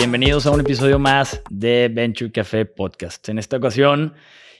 [0.00, 3.28] bienvenidos a un episodio más de Venture Café Podcast.
[3.28, 4.14] En esta ocasión,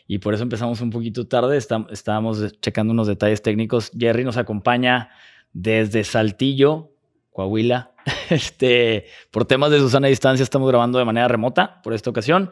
[0.07, 3.91] y por eso empezamos un poquito tarde, estábamos checando unos detalles técnicos.
[3.99, 5.09] Jerry nos acompaña
[5.55, 6.91] desde Saltillo,
[7.31, 7.93] Coahuila.
[8.29, 12.51] Este, por temas de Susana distancia estamos grabando de manera remota por esta ocasión.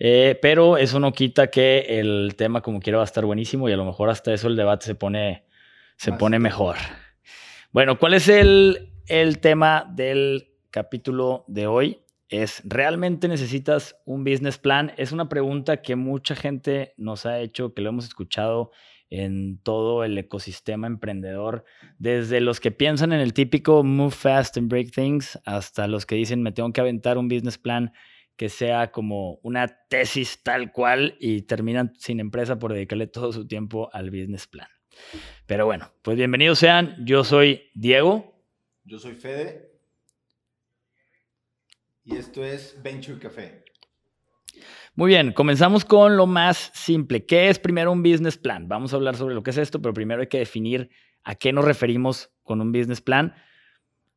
[0.00, 3.72] Eh, pero eso no quita que el tema como quiera va a estar buenísimo y
[3.72, 5.44] a lo mejor hasta eso el debate se pone,
[5.96, 6.74] se pone mejor.
[7.70, 12.00] Bueno, ¿cuál es el, el tema del capítulo de hoy?
[12.28, 14.92] Es, ¿realmente necesitas un business plan?
[14.96, 18.72] Es una pregunta que mucha gente nos ha hecho, que lo hemos escuchado
[19.10, 21.64] en todo el ecosistema emprendedor,
[21.98, 26.16] desde los que piensan en el típico move fast and break things, hasta los que
[26.16, 27.92] dicen me tengo que aventar un business plan
[28.36, 33.46] que sea como una tesis tal cual y terminan sin empresa por dedicarle todo su
[33.46, 34.68] tiempo al business plan.
[35.46, 36.96] Pero bueno, pues bienvenidos sean.
[37.04, 38.34] Yo soy Diego.
[38.84, 39.75] Yo soy Fede.
[42.06, 43.64] Y esto es Venture Café.
[44.94, 47.26] Muy bien, comenzamos con lo más simple.
[47.26, 48.68] ¿Qué es primero un business plan?
[48.68, 50.88] Vamos a hablar sobre lo que es esto, pero primero hay que definir
[51.24, 53.34] a qué nos referimos con un business plan.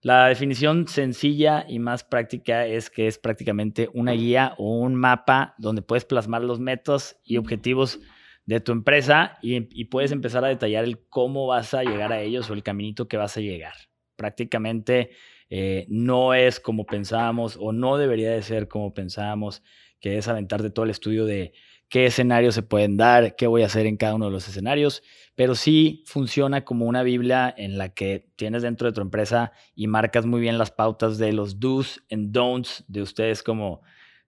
[0.02, 5.56] La definición sencilla y más práctica es que es prácticamente una guía o un mapa
[5.58, 8.00] donde puedes plasmar los métodos y objetivos
[8.46, 12.50] de tu empresa y, puedes empezar a detallar el cómo vas a llegar a ellos
[12.52, 13.74] o el caminito que vas a llegar.
[14.16, 15.10] Prácticamente
[15.50, 19.64] eh, no es como pensábamos o no debería de ser como pensábamos,
[20.00, 21.54] que es aventarte todo el estudio de
[21.90, 25.02] qué escenarios se pueden dar, qué voy a hacer en cada uno de los escenarios,
[25.36, 29.88] pero sí funciona como una Biblia en la que tienes dentro de tu empresa y
[29.88, 33.82] marcas muy bien las pautas de los do's and don'ts de ustedes como,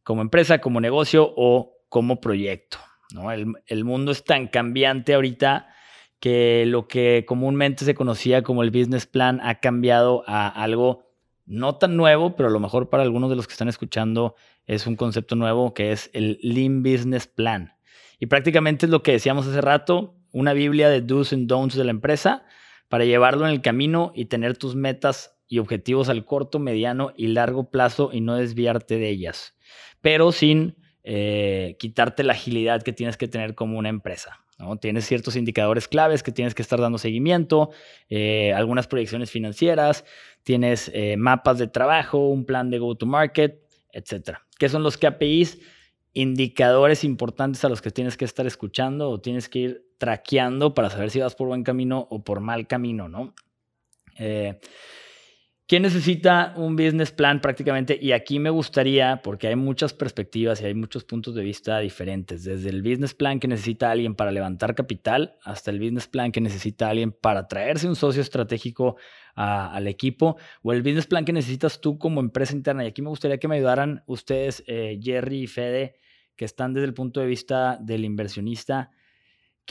[0.03, 2.79] como empresa, como negocio o como proyecto.
[3.13, 3.31] ¿no?
[3.31, 5.67] El, el mundo es tan cambiante ahorita
[6.19, 11.10] que lo que comúnmente se conocía como el business plan ha cambiado a algo
[11.51, 14.35] no tan nuevo, pero a lo mejor para algunos de los que están escuchando
[14.65, 17.73] es un concepto nuevo que es el Lean Business Plan.
[18.19, 21.83] Y prácticamente es lo que decíamos hace rato, una Biblia de do's and don'ts de
[21.83, 22.45] la empresa
[22.87, 27.27] para llevarlo en el camino y tener tus metas y objetivos al corto, mediano y
[27.27, 29.57] largo plazo y no desviarte de ellas,
[29.99, 34.39] pero sin eh, quitarte la agilidad que tienes que tener como una empresa.
[34.61, 34.77] ¿No?
[34.77, 37.71] Tienes ciertos indicadores claves que tienes que estar dando seguimiento,
[38.09, 40.05] eh, algunas proyecciones financieras,
[40.43, 43.59] tienes eh, mapas de trabajo, un plan de go-to-market,
[43.91, 44.37] etc.
[44.57, 45.59] ¿Qué son los KPIs?
[46.13, 50.89] Indicadores importantes a los que tienes que estar escuchando o tienes que ir traqueando para
[50.89, 53.33] saber si vas por buen camino o por mal camino, ¿no?
[55.71, 57.97] ¿Quién necesita un business plan prácticamente?
[58.01, 62.43] Y aquí me gustaría, porque hay muchas perspectivas y hay muchos puntos de vista diferentes,
[62.43, 66.41] desde el business plan que necesita alguien para levantar capital hasta el business plan que
[66.41, 68.97] necesita alguien para traerse un socio estratégico
[69.33, 72.83] al equipo o el business plan que necesitas tú como empresa interna.
[72.83, 76.01] Y aquí me gustaría que me ayudaran ustedes, eh, Jerry y Fede,
[76.35, 78.91] que están desde el punto de vista del inversionista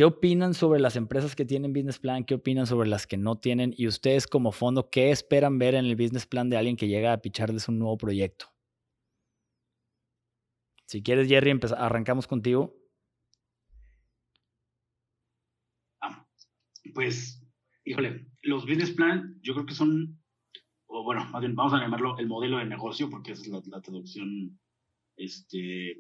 [0.00, 2.24] ¿Qué opinan sobre las empresas que tienen business plan?
[2.24, 3.74] ¿Qué opinan sobre las que no tienen?
[3.76, 7.12] Y ustedes como fondo, ¿qué esperan ver en el business plan de alguien que llega
[7.12, 8.46] a picharles un nuevo proyecto?
[10.86, 12.74] Si quieres, Jerry, arrancamos contigo.
[16.94, 17.46] Pues,
[17.84, 20.18] híjole, los business plan yo creo que son,
[20.86, 23.60] o bueno, más bien vamos a llamarlo el modelo de negocio, porque esa es la,
[23.66, 24.58] la traducción
[25.18, 25.98] este,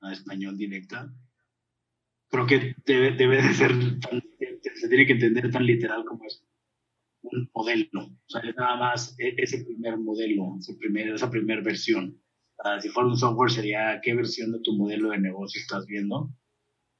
[0.00, 1.14] a español directa
[2.32, 3.72] creo que debe, debe de ser,
[4.74, 6.42] se tiene que entender tan literal como es
[7.22, 8.00] un modelo.
[8.00, 12.18] O sea, es nada más e, ese primer modelo, ese primer, esa primera versión.
[12.80, 16.30] si fuera un software sería qué versión de tu modelo de negocio estás viendo.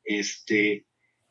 [0.05, 0.87] Este,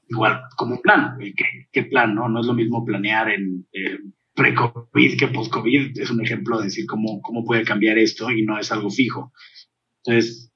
[0.09, 2.15] igual como un plan, ¿qué, qué plan?
[2.15, 2.27] No?
[2.27, 3.99] no es lo mismo planear en eh,
[4.33, 5.99] pre-COVID que post-COVID.
[5.99, 9.31] Es un ejemplo de decir cómo, cómo puede cambiar esto y no es algo fijo.
[10.03, 10.51] Entonces,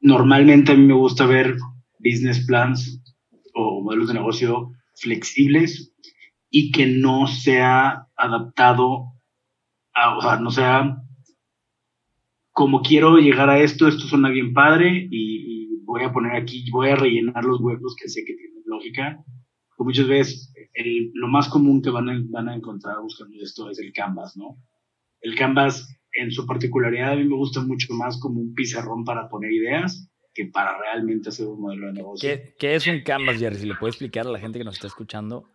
[0.00, 1.54] normalmente a mí me gusta ver
[1.98, 3.02] business plans
[3.54, 5.94] o modelos de negocio flexibles
[6.50, 9.12] y que no sea adaptado,
[9.94, 10.96] a, o sea, no sea
[12.52, 15.46] como quiero llegar a esto, esto suena bien padre y,
[15.84, 19.24] voy a poner aquí, voy a rellenar los huecos que sé que tienen lógica.
[19.78, 20.52] muchas veces
[21.14, 24.58] lo más común que van a, van a encontrar buscando esto es el Canvas, ¿no?
[25.20, 29.28] El Canvas en su particularidad a mí me gusta mucho más como un pizarrón para
[29.28, 32.30] poner ideas que para realmente hacer un modelo de negocio.
[32.58, 33.56] ¿Qué, es un Canvas, Jerry?
[33.56, 35.48] Si le puede explicar a la gente que nos está escuchando.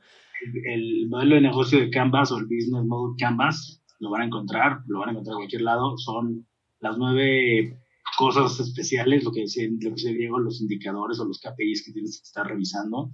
[0.65, 4.80] El, modelo de negocio de Canvas o el Business Model Canvas, lo van a encontrar,
[4.88, 6.45] lo van a encontrar en cualquier lado, son
[6.81, 7.80] las nueve
[8.18, 12.19] cosas especiales, lo que decía, lo que Diego, los indicadores o los KPIs que tienes
[12.19, 13.12] que estar revisando.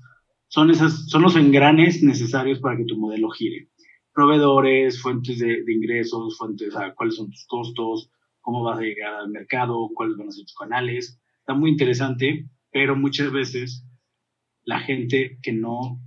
[0.48, 3.70] Son, esas, son los engranes necesarios para que tu modelo gire.
[4.12, 8.10] Proveedores, fuentes de, ingresos, fuentes, cuáles son tus costos,
[8.42, 11.22] cómo vas a llegar al mercado, cuáles van a ser tus canales.
[11.50, 13.84] Está muy interesante, pero muchas veces
[14.66, 16.00] la gente que no,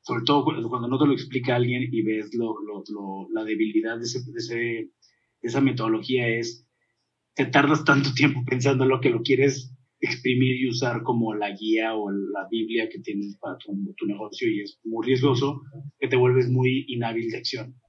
[0.00, 4.02] sobre todo cuando no te lo explica alguien y ves lo, lo, la debilidad de,
[4.02, 4.90] ese, de,
[5.42, 6.66] esa metodología es,
[7.36, 11.94] te tardas tanto tiempo pensando lo que lo quieres exprimir y usar como la guía
[11.94, 15.62] o la Biblia que tienes para tu, tu, negocio y es muy riesgoso
[16.00, 17.80] que te vuelves muy inhábil de acción.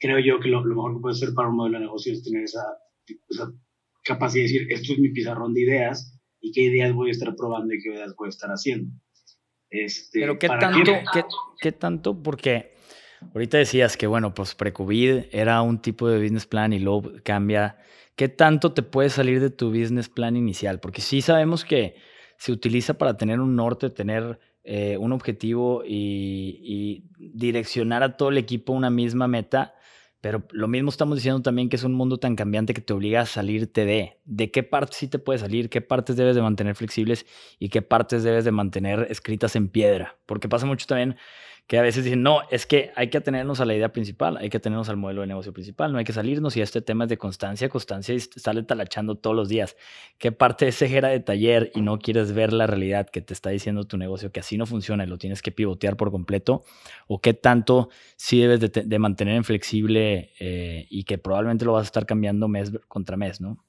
[0.00, 2.42] Creo yo que lo, mejor que puedes hacer para un modelo de negocio es tener
[2.42, 2.64] esa,
[3.28, 3.52] esa,
[4.04, 7.34] capacidad de decir, esto es mi pizarrón de ideas y qué ideas voy a estar
[7.36, 8.92] probando y qué ideas voy a estar haciendo.
[9.70, 11.24] Este, Pero qué tanto, qué,
[11.60, 12.74] qué tanto, porque
[13.32, 17.76] ahorita decías que, bueno, pues pre-COVID era un tipo de business plan y luego cambia
[18.16, 20.80] ¿qué tanto te puede salir de tu business plan inicial?
[20.80, 21.96] Porque sí sabemos que
[22.36, 28.38] se utiliza para tener un norte, tener eh, un objetivo y, direccionar a todo el
[28.38, 29.74] equipo una misma meta.
[30.24, 33.20] Pero lo mismo estamos diciendo también que es un mundo tan cambiante que te obliga
[33.20, 34.20] a salirte de.
[34.24, 35.68] ¿De qué partes sí te puede salir?
[35.68, 37.26] ¿Qué partes debes de mantener flexibles?
[37.58, 40.16] ¿Y qué partes debes de mantener escritas en piedra?
[40.24, 41.16] Porque pasa mucho también
[41.66, 44.50] que a veces dicen, no, es que hay que atenernos a la idea principal, hay
[44.50, 47.10] que atenernos al modelo de negocio principal, no hay que salirnos y este tema es
[47.10, 49.74] de constancia, constancia y sale talachando todos los días.
[50.18, 53.48] ¿Qué parte es cejera de taller y no quieres ver la realidad que te está
[53.48, 56.64] diciendo tu negocio que así no funciona y lo tienes que pivotear por completo?
[57.06, 61.84] ¿O qué tanto sí debes de, mantener en flexible eh, y que probablemente lo vas
[61.84, 63.64] a estar cambiando mes contra mes, ¿no?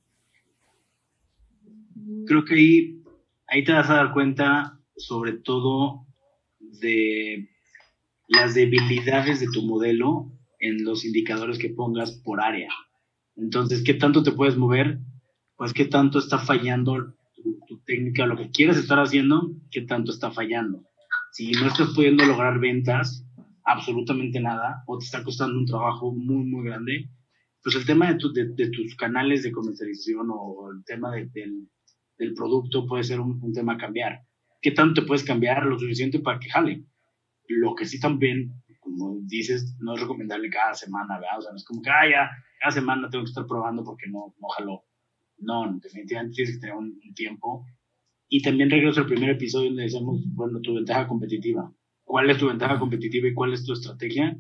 [2.28, 3.04] Creo que ahí,
[3.48, 6.06] ahí te vas a dar cuenta sobre todo
[6.60, 7.55] de
[8.28, 12.70] las debilidades de tu modelo en los indicadores que pongas por área.
[13.36, 15.00] Entonces, ¿qué tanto te puedes mover?
[15.58, 17.14] Pues qué tanto está fallando
[17.68, 20.84] tu, técnica, lo que quieres estar haciendo, qué tanto está fallando.
[21.32, 23.26] Si no estás pudiendo lograr ventas,
[23.64, 27.10] absolutamente nada, o te está costando un trabajo muy, muy grande,
[27.62, 31.32] pues el tema de, tus canales de comercialización o el tema del,
[32.18, 34.22] del, producto puede ser un, un tema a cambiar.
[34.62, 36.86] ¿Qué tanto te puedes cambiar lo suficiente para que jale?
[37.48, 41.40] Lo que sí también, como dices, no es recomendable cada semana, ¿verdad?
[41.40, 44.08] O sea, no es como que, ah, ya, cada semana tengo que estar probando porque
[44.10, 44.84] no, no.
[45.38, 47.66] No, definitivamente tienes que tener un, tiempo.
[48.30, 51.72] Y también regreso al primer episodio donde decimos, bueno, tu ventaja competitiva.
[52.04, 54.40] ¿Cuál es tu ventaja competitiva y cuál es tu estrategia?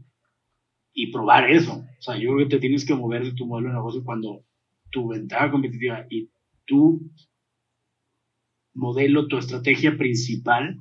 [0.94, 1.74] Y probar eso.
[1.74, 4.46] O sea, yo creo que te tienes que mover de tu modelo de negocio cuando
[4.92, 6.30] tu ventaja competitiva y
[6.66, 7.12] tu
[8.74, 10.80] modelo, tu estrategia principal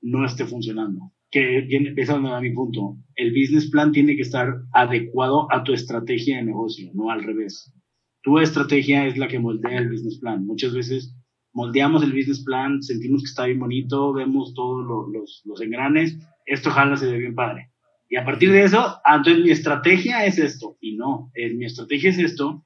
[0.00, 2.96] no esté funcionando que empieza a mi punto.
[3.14, 7.74] El business plan tiene que estar adecuado a tu estrategia de negocio, no al revés.
[8.22, 10.46] Tu estrategia es la que moldea el business plan.
[10.46, 11.14] Muchas veces
[11.52, 16.70] moldeamos el business plan, sentimos que está bien bonito, vemos todos los, los, engranes, esto
[16.70, 17.70] jala, se ve bien padre.
[18.08, 20.78] Y a partir de eso, ah, entonces mi estrategia es esto.
[20.80, 22.64] Y no, es, mi estrategia es esto.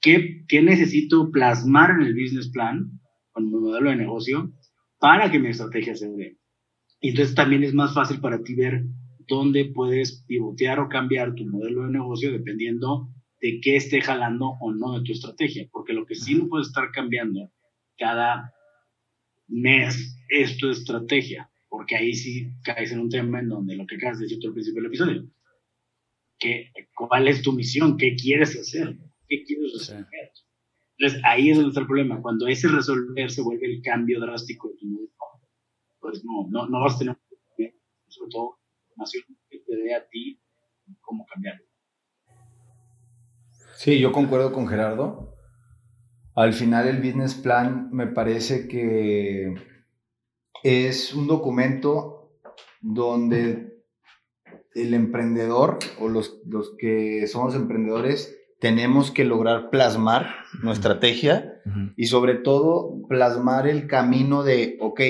[0.00, 2.92] ¿Qué, ¿Qué necesito plasmar en el business plan,
[3.32, 4.52] con mi modelo de negocio,
[5.00, 6.38] para que mi estrategia se dé?
[7.00, 8.84] Y entonces también es más fácil para ti ver
[9.28, 13.08] dónde puedes pivotear o cambiar tu modelo de negocio dependiendo
[13.40, 15.68] de qué esté jalando o no de tu estrategia.
[15.70, 17.52] Porque lo que sí no puedes estar cambiando
[17.96, 18.52] cada
[19.46, 21.50] mes es tu estrategia.
[21.68, 24.52] Porque ahí sí caes en un tema en donde lo que acabas de decir al
[24.52, 25.30] principio del episodio.
[26.38, 27.96] ¿Qué, ¿Cuál es tu misión?
[27.96, 28.96] ¿Qué quieres hacer?
[29.28, 30.06] ¿Qué quieres hacer?
[30.96, 32.22] Entonces ahí es donde está el problema.
[32.22, 35.17] Cuando ese resolver se vuelve el cambio drástico de tu modelo
[36.10, 37.18] pues no, no, no vas a tener,
[38.08, 40.40] sobre todo, información que te dé a ti
[41.00, 41.64] cómo cambiarlo.
[43.76, 45.34] Sí, yo concuerdo con Gerardo.
[46.34, 49.54] Al final el business plan me parece que
[50.62, 52.38] es un documento
[52.80, 53.84] donde
[54.74, 61.62] el emprendedor o los, los que somos emprendedores tenemos que lograr plasmar nuestra estrategia
[61.96, 65.00] y sobre todo plasmar el camino de, ok,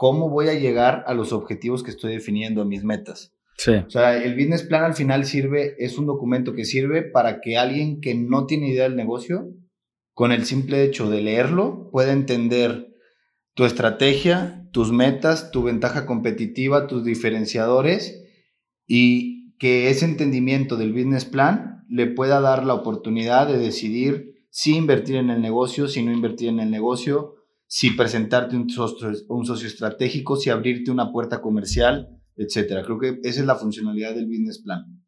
[0.00, 3.34] cómo voy a llegar a los objetivos que estoy definiendo, a mis metas.
[3.58, 3.72] Sí.
[3.72, 7.58] O sea, el business plan al final sirve, es un documento que sirve para que
[7.58, 9.50] alguien que no tiene idea del negocio,
[10.14, 12.88] con el simple hecho de leerlo, pueda entender
[13.52, 18.24] tu estrategia, tus metas, tu ventaja competitiva, tus diferenciadores
[18.86, 24.76] y que ese entendimiento del business plan le pueda dar la oportunidad de decidir si
[24.76, 27.34] invertir en el negocio, si no invertir en el negocio,
[27.70, 32.82] si presentarte un socio, un socio estratégico, si abrirte una puerta comercial, etcétera.
[32.82, 35.00] Creo que esa es la funcionalidad del business plan.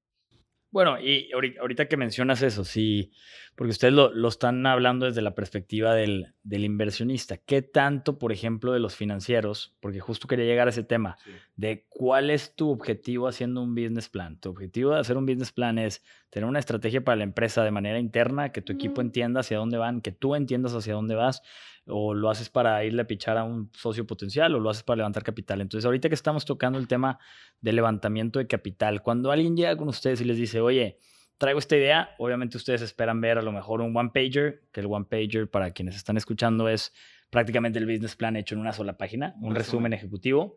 [0.71, 3.11] Bueno, y ahorita que mencionas eso, sí,
[3.63, 7.37] porque ustedes lo, están hablando desde la perspectiva del, inversionista.
[7.37, 11.17] ¿Qué tanto, por ejemplo, de los financieros, porque justo quería llegar a ese tema,
[11.55, 14.37] de cuál es tu objetivo haciendo un business plan?
[14.41, 17.71] Tu objetivo de hacer un business plan es tener una estrategia para la empresa de
[17.71, 21.43] manera interna, que tu equipo entienda hacia dónde van, que tú entiendas hacia dónde vas,
[21.87, 24.97] o lo haces para irle a pichar a un socio potencial, o lo haces para
[24.97, 25.61] levantar capital.
[25.61, 27.21] Entonces, ahorita que estamos tocando el tema
[27.61, 30.99] de levantamiento de capital, cuando alguien llega con ustedes y les dice, oye,
[31.43, 34.87] traigo esta idea, obviamente ustedes esperan ver a lo mejor un one pager, que el
[34.87, 36.93] one pager para quienes están escuchando es
[37.31, 39.93] prácticamente el business plan hecho en una sola página, un, resumen.
[39.93, 40.57] ejecutivo.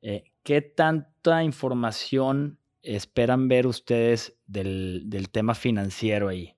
[0.00, 6.56] Eh, ¿Qué tanta información esperan ver ustedes del, del tema financiero ahí?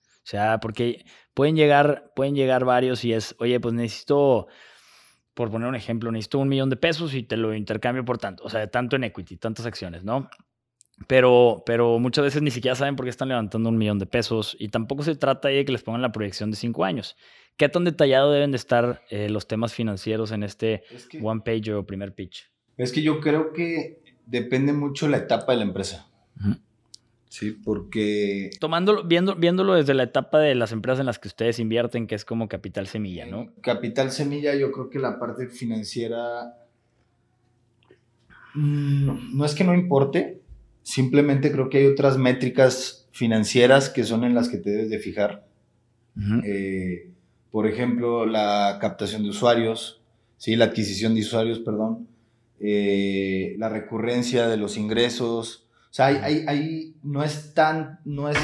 [0.00, 4.46] O sea, porque pueden llegar, pueden llegar varios y es, oye, pues necesito,
[5.34, 8.44] por poner un ejemplo, necesito un millón de pesos y te lo intercambio por tanto,
[8.44, 10.30] o sea, tanto en equity, tantas acciones, ¿no?
[11.06, 14.56] Pero, pero muchas veces ni siquiera saben por qué están levantando un millón de pesos
[14.58, 17.16] y tampoco se trata de que les pongan la proyección de cinco años.
[17.56, 20.82] ¿Qué tan detallado deben de estar eh, los temas financieros en este
[21.22, 22.50] one page o primer pitch?
[22.76, 26.08] Es que yo creo que depende mucho la etapa de la empresa.
[27.28, 28.50] Sí, porque...
[28.60, 32.14] Tomándolo, viendo, viéndolo desde la etapa de las empresas en las que ustedes invierten, que
[32.14, 33.52] es como capital semilla, ¿no?
[33.60, 36.54] Capital semilla, yo creo que la parte financiera...
[38.54, 40.43] Mm, no es que no importe,
[40.84, 44.98] simplemente creo que hay otras métricas financieras que son en las que te debes de
[45.00, 45.48] fijar.
[46.44, 47.10] Eh,
[47.50, 50.00] por ejemplo, la captación de usuarios,
[50.36, 50.54] ¿sí?
[50.54, 52.06] la adquisición de usuarios, perdón,
[52.60, 58.38] eh, la recurrencia de los ingresos, o sea, hay, no, es tan, no es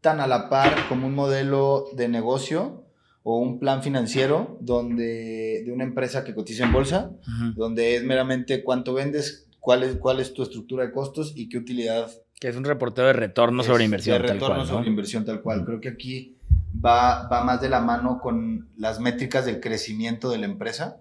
[0.00, 2.84] tan a la par como un modelo de negocio
[3.22, 7.10] o un plan financiero donde, de una empresa que cotiza en bolsa,
[7.56, 11.58] donde es meramente cuánto vendes, cuál es, cuál es tu estructura de costos y qué
[11.58, 12.10] utilidad.
[12.40, 14.20] Que es un reporteo de retorno sobre inversión.
[14.20, 15.64] De retorno sobre inversión tal cual.
[15.64, 16.36] Creo que aquí
[16.84, 21.00] va, va más de la mano con las métricas del crecimiento de la empresa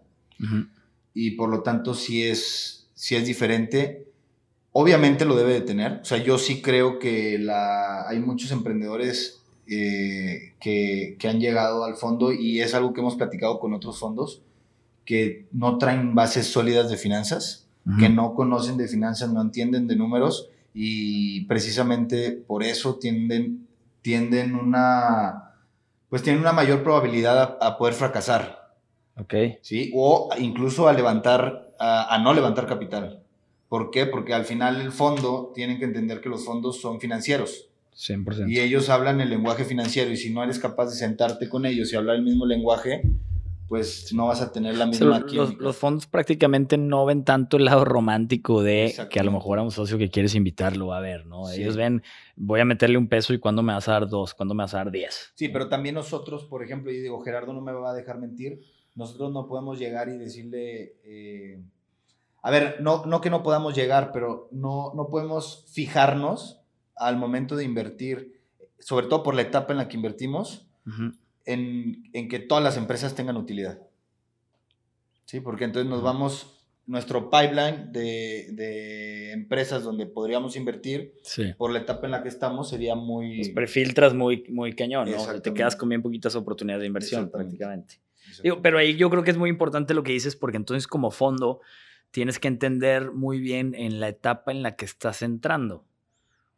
[1.13, 4.09] y por lo tanto sí es, sí es diferente
[4.71, 5.99] Obviamente lo debe de tener.
[6.01, 11.95] O sea, yo sí creo que la, hay muchos emprendedores eh, que, han llegado al
[11.95, 14.41] fondo y es algo que hemos platicado con otros fondos
[15.05, 17.67] que no traen bases sólidas de finanzas,
[17.99, 23.67] que no conocen de finanzas, no entienden de números y precisamente por eso tienden,
[24.01, 25.55] tienden una,
[26.09, 28.75] pues tienen una mayor probabilidad a, poder fracasar.
[29.17, 29.33] Ok.
[29.61, 29.91] ¿Sí?
[29.95, 33.23] O incluso a levantar, a no levantar capital.
[33.69, 34.07] ¿Por qué?
[34.07, 37.69] Porque al final el fondo, tienen que entender que los fondos son financieros.
[37.95, 38.49] 100%.
[38.49, 41.93] Y ellos hablan el lenguaje financiero y si no eres capaz de sentarte con ellos
[41.93, 43.03] y hablar el mismo lenguaje,
[43.69, 47.65] pues no vas a tener la misma los, los, fondos prácticamente no ven tanto el
[47.65, 51.01] lado romántico de que a lo mejor a un socio que quieres invitarlo va a
[51.01, 51.49] ver, ¿no?
[51.51, 52.01] Ellos ven,
[52.35, 54.73] voy a meterle un peso y cuándo me vas a dar dos, cuándo me vas
[54.73, 55.31] a dar diez.
[55.35, 58.59] Sí, pero también nosotros, por ejemplo, y digo, Gerardo no me va a dejar mentir,
[58.95, 60.95] nosotros no podemos llegar y decirle...
[61.05, 61.61] Eh,
[62.41, 66.61] a ver, no, no que no podamos llegar, pero no, no podemos fijarnos
[66.95, 68.41] al momento de invertir,
[68.79, 70.65] sobre todo por la etapa en la que invertimos,
[71.49, 73.79] en, que todas las empresas tengan utilidad.
[75.25, 81.13] Sí, porque entonces nos vamos, nuestro pipeline de, empresas donde podríamos invertir,
[81.57, 83.51] por la etapa en la que estamos, sería muy...
[83.53, 85.41] Prefiltras muy, muy cañón, ¿no?
[85.41, 87.99] Te quedas con bien poquitas oportunidades de inversión prácticamente.
[88.61, 91.61] pero ahí yo creo que es muy importante lo que dices, porque entonces como fondo
[92.11, 95.85] tienes que entender muy bien en la etapa en la que estás entrando.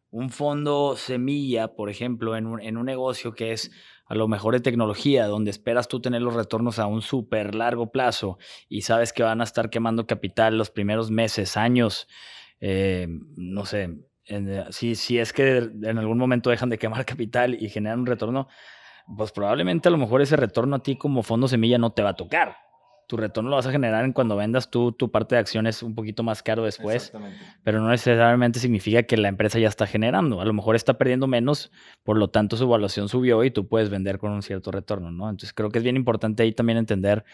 [0.10, 3.72] Un fondo semilla, por ejemplo, en un, en un negocio que es
[4.12, 7.94] a lo mejor de tecnología, donde esperas tú tener los retornos a un súper largo
[7.94, 8.38] plazo
[8.68, 12.10] y sabes que van a estar quemando capital los primeros meses, años,
[12.60, 17.56] eh, no sé, eh, si, si es que en algún momento dejan de quemar capital
[17.58, 18.50] y generan un retorno,
[19.16, 22.10] pues probablemente a lo mejor ese retorno a ti como fondo semilla no te va
[22.10, 22.58] a tocar
[23.12, 25.96] tu retorno lo vas a generar en cuando vendas tú tu parte de acciones un
[25.96, 27.12] poquito más caro después,
[27.62, 30.40] pero no necesariamente significa que la empresa ya está generando.
[30.40, 33.90] A lo mejor está perdiendo menos, por lo tanto su evaluación subió y tú puedes
[33.90, 35.30] vender con un cierto retorno, ¿no?
[35.30, 37.26] Entonces creo que es bien importante ahí también entender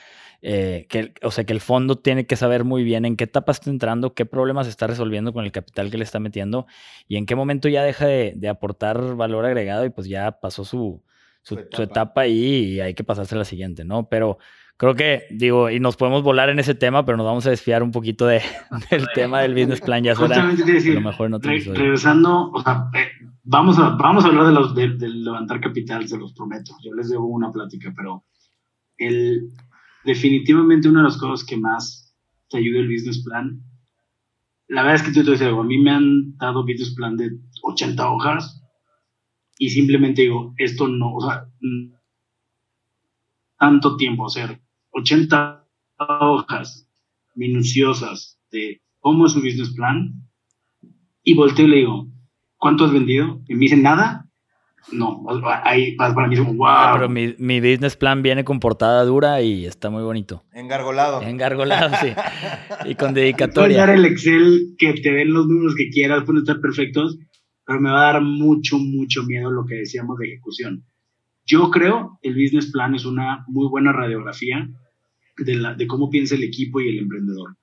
[0.41, 3.51] eh, que, o sea, que el fondo tiene que saber muy bien en qué etapa
[3.51, 6.65] está entrando, qué problemas está resolviendo con el capital que le está metiendo
[7.07, 11.03] y en qué momento ya deja de, aportar valor agregado y pues ya pasó su,
[11.43, 12.21] su, etapa.
[12.21, 14.09] ahí y hay que pasarse a la siguiente, ¿no?
[14.09, 14.39] Pero
[14.77, 17.83] creo que, digo, y nos podemos volar en ese tema, pero nos vamos a desfiar
[17.83, 18.41] un poquito de,
[18.91, 20.03] del tema del business plan.
[20.03, 23.07] Ya será lo mejor no Regresando, o sea, eh,
[23.43, 26.75] vamos, a, vamos a hablar de los, de, levantar capital, se los prometo.
[26.83, 28.23] Yo les debo una plática, pero
[28.97, 29.51] el,
[30.05, 32.15] definitivamente una de las cosas que más
[32.49, 33.61] te ayuda el business plan
[34.67, 36.93] la verdad es que te voy a decir algo, a mí me han dado business
[36.93, 37.31] plan de
[37.63, 38.61] 80 hojas
[39.57, 41.49] y simplemente digo, esto no, o sea,
[43.57, 44.61] tanto tiempo hacer
[44.97, 45.63] 80
[45.99, 46.87] hojas
[47.35, 50.13] minuciosas de cómo es un business plan
[51.23, 52.07] y volteo y le digo,
[52.57, 53.41] ¿cuánto has vendido?
[53.47, 54.23] Y me dicen, nada.
[54.91, 55.25] No,
[55.65, 56.65] ahí para mí wow.
[56.65, 60.45] Ah, pero mi, mi, business plan viene con portada dura y está muy bonito.
[60.53, 61.21] Engargolado.
[61.21, 62.13] Engargolado, sí.
[62.85, 63.67] y con dedicatoria.
[63.67, 67.17] Puedes dar el Excel que te den los números que quieras, pueden estar perfectos,
[67.65, 70.85] pero me va a dar mucho, mucho miedo lo que decíamos de ejecución.
[71.45, 74.69] Yo creo el business plan es una muy buena radiografía
[75.37, 77.55] de, la, de cómo piensa el equipo y el emprendedor,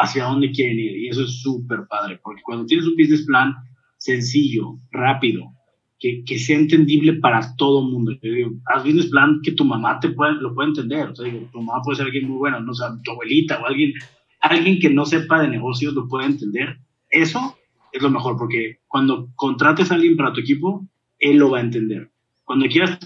[0.00, 0.96] hacia dónde quieren ir.
[0.96, 3.54] Y eso es súper padre, porque cuando tienes un business plan
[3.96, 5.52] sencillo, rápido,
[5.98, 8.12] que, que sea entendible para todo el mundo.
[8.22, 11.08] Digo, haz business plan que tu mamá te puede, lo puede entender.
[11.08, 13.66] O sea, digo, tu mamá puede ser alguien muy bueno, no sé, tu abuelita o
[13.66, 13.92] alguien,
[14.40, 16.78] alguien que no sepa de negocios lo puede entender.
[17.10, 17.56] Eso
[17.92, 20.86] es lo mejor, porque cuando contrates a alguien para tu equipo,
[21.18, 22.10] él lo va a entender.
[22.44, 22.98] Cuando quieras,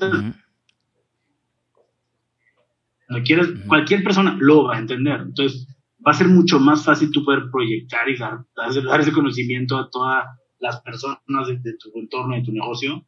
[3.12, 5.21] cuando quieras, cualquier persona lo va a entender.
[5.21, 5.69] Entonces,
[6.07, 9.90] va a ser mucho más fácil tú poder proyectar y dar, dar ese conocimiento a
[9.90, 10.25] todas
[10.61, 13.04] las personas de, tu entorno, de tu negocio,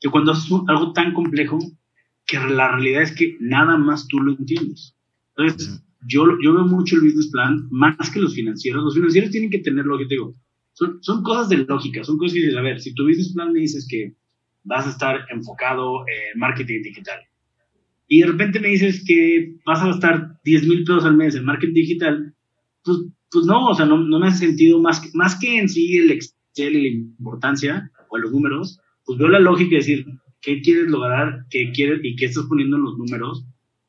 [0.00, 1.58] que cuando haces algo tan complejo,
[2.26, 4.96] que la realidad es que nada más tú lo entiendes.
[5.36, 8.82] Entonces, yo, yo veo mucho el business plan más que los financieros.
[8.82, 10.34] Los financieros tienen que tener lo que te digo.
[10.72, 13.52] Son, son cosas de lógica, son cosas que dices, a ver, si tu business plan
[13.52, 14.16] me dices que
[14.64, 17.20] vas a estar enfocado en marketing digital.
[18.14, 21.44] Y de repente me dices que vas a gastar 10 mil pesos al mes en
[21.44, 22.32] marketing digital,
[22.84, 25.68] pues, pues no, o sea, no, no me hace sentido más que, más que en
[25.68, 30.06] sí el Excel y la importancia o los números, pues veo la lógica de decir
[30.40, 33.44] qué quieres lograr, qué quieres y qué estás poniendo en los números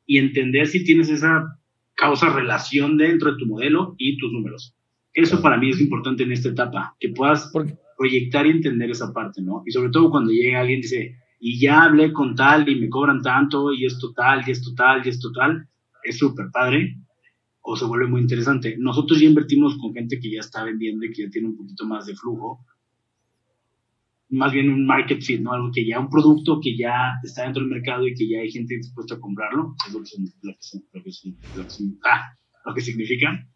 [0.06, 1.60] y entender si tienes esa
[1.94, 4.74] causa relación dentro de tu modelo y tus números.
[5.14, 7.52] Eso para mí es importante en esta etapa, que puedas
[7.96, 9.62] proyectar y entender esa parte, ¿no?
[9.64, 12.88] Y sobre todo cuando llega alguien y dice, y ya hablé con tal y me
[12.88, 15.68] cobran tanto y esto tal y esto tal y esto tal,
[16.02, 16.96] es súper padre
[17.60, 18.76] o se vuelve muy interesante.
[18.78, 21.84] Nosotros ya invertimos con gente que ya está vendiendo y que ya tiene un poquito
[21.84, 22.64] más de flujo,
[24.28, 25.52] más bien un market fit, ¿no?
[25.52, 28.50] Algo que ya, un producto que ya está dentro del mercado y que ya hay
[28.50, 30.06] gente dispuesta a comprarlo, es lo que,
[32.82, 33.48] significa.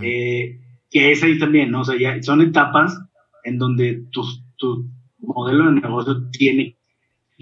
[0.00, 1.80] Eh, que es ahí también, ¿no?
[1.80, 2.98] O sea, ya son etapas
[3.44, 4.22] en donde tu,
[4.56, 6.76] tu modelo de negocio tiene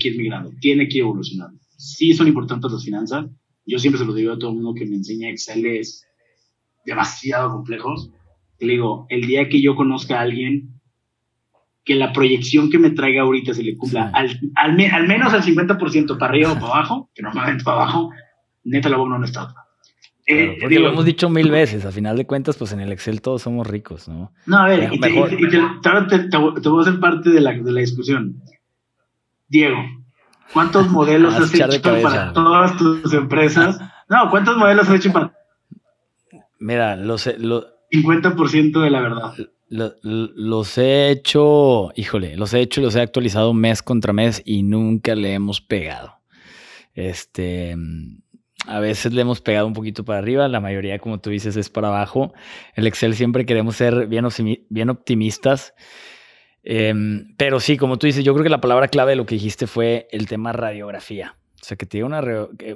[0.00, 1.60] que ir migrando, tiene que ir evolucionando.
[1.76, 3.26] Sí son importantes las finanzas.
[3.64, 6.04] Yo siempre se lo digo a todo el mundo que me enseña Excel es
[6.84, 8.10] demasiado complejos.
[8.58, 10.80] Le digo, el día que yo conozca a alguien
[11.84, 16.18] que la proyección que me traiga ahorita se le cumpla al, al, menos al 50%
[16.18, 18.10] para arriba o para abajo, que normalmente para abajo,
[18.64, 19.54] neta la bomba no está.
[20.26, 23.20] Eh, porque lo hemos dicho mil veces, a final de cuentas, pues en el Excel
[23.20, 24.32] todos somos ricos, ¿no?
[24.46, 28.40] No, a ver, y, te, voy a hacer parte de la, de la discusión.
[29.50, 29.78] Diego,
[30.54, 33.78] ¿cuántos modelos has hecho para todas tus empresas?
[34.08, 35.34] No, ¿cuántos modelos has hecho para...?
[36.58, 37.26] Mira, los...
[37.38, 39.34] Lo, 50% de la verdad.
[39.68, 44.62] los he hecho, híjole, los he hecho y los he actualizado mes contra mes y
[44.62, 46.20] nunca le hemos pegado.
[46.94, 47.76] Este
[48.66, 51.70] a veces le hemos pegado un poquito para arriba, la mayoría, como tú dices, es
[51.70, 52.32] para abajo.
[52.74, 54.26] El Excel siempre queremos ser bien,
[54.68, 55.74] bien optimistas.
[56.62, 59.34] Em, pero sí, como tú dices, yo creo que la palabra clave de lo que
[59.34, 61.36] dijiste fue el tema radiografía.
[61.60, 62.20] O sea, que te diga una,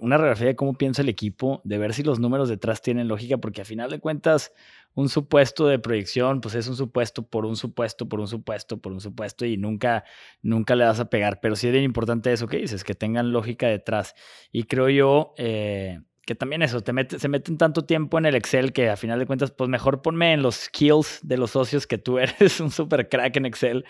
[0.01, 3.39] una radiografía de cómo piensa el equipo, de ver si los números detrás tienen lógica,
[3.39, 4.53] porque a final de cuentas,
[4.95, 8.93] un supuesto de proyección, pues es un supuesto por un supuesto, por un supuesto, por
[8.93, 10.05] un supuesto, y nunca,
[10.43, 11.41] nunca le vas a pegar.
[11.41, 14.15] Pero sí es bien importante eso que dices, que tengan lógica detrás.
[14.53, 18.73] Y creo yo eh, que también eso, te se meten tanto tiempo en el Excel
[18.73, 21.99] que a final de cuentas, pues mejor ponme en los skills de los socios que
[21.99, 23.85] tú eres un super crack en Excel,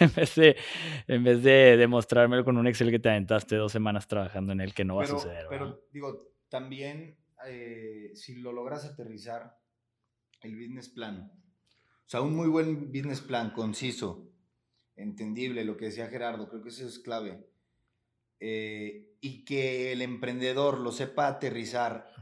[0.00, 0.56] en vez de,
[1.06, 4.74] en vez de demostrármelo con un Excel que te aventaste dos semanas trabajando en él,
[4.74, 5.46] que no va a suceder.
[5.48, 9.56] Pero digo, también eh, si lo logras aterrizar
[10.42, 11.30] el business plan.
[11.32, 14.30] O sea, un muy buen business plan, conciso,
[14.96, 17.46] entendible, lo que decía Gerardo, creo que eso es clave.
[18.40, 22.12] Eh, y que el emprendedor lo sepa aterrizar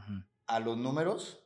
[0.47, 1.43] a los números,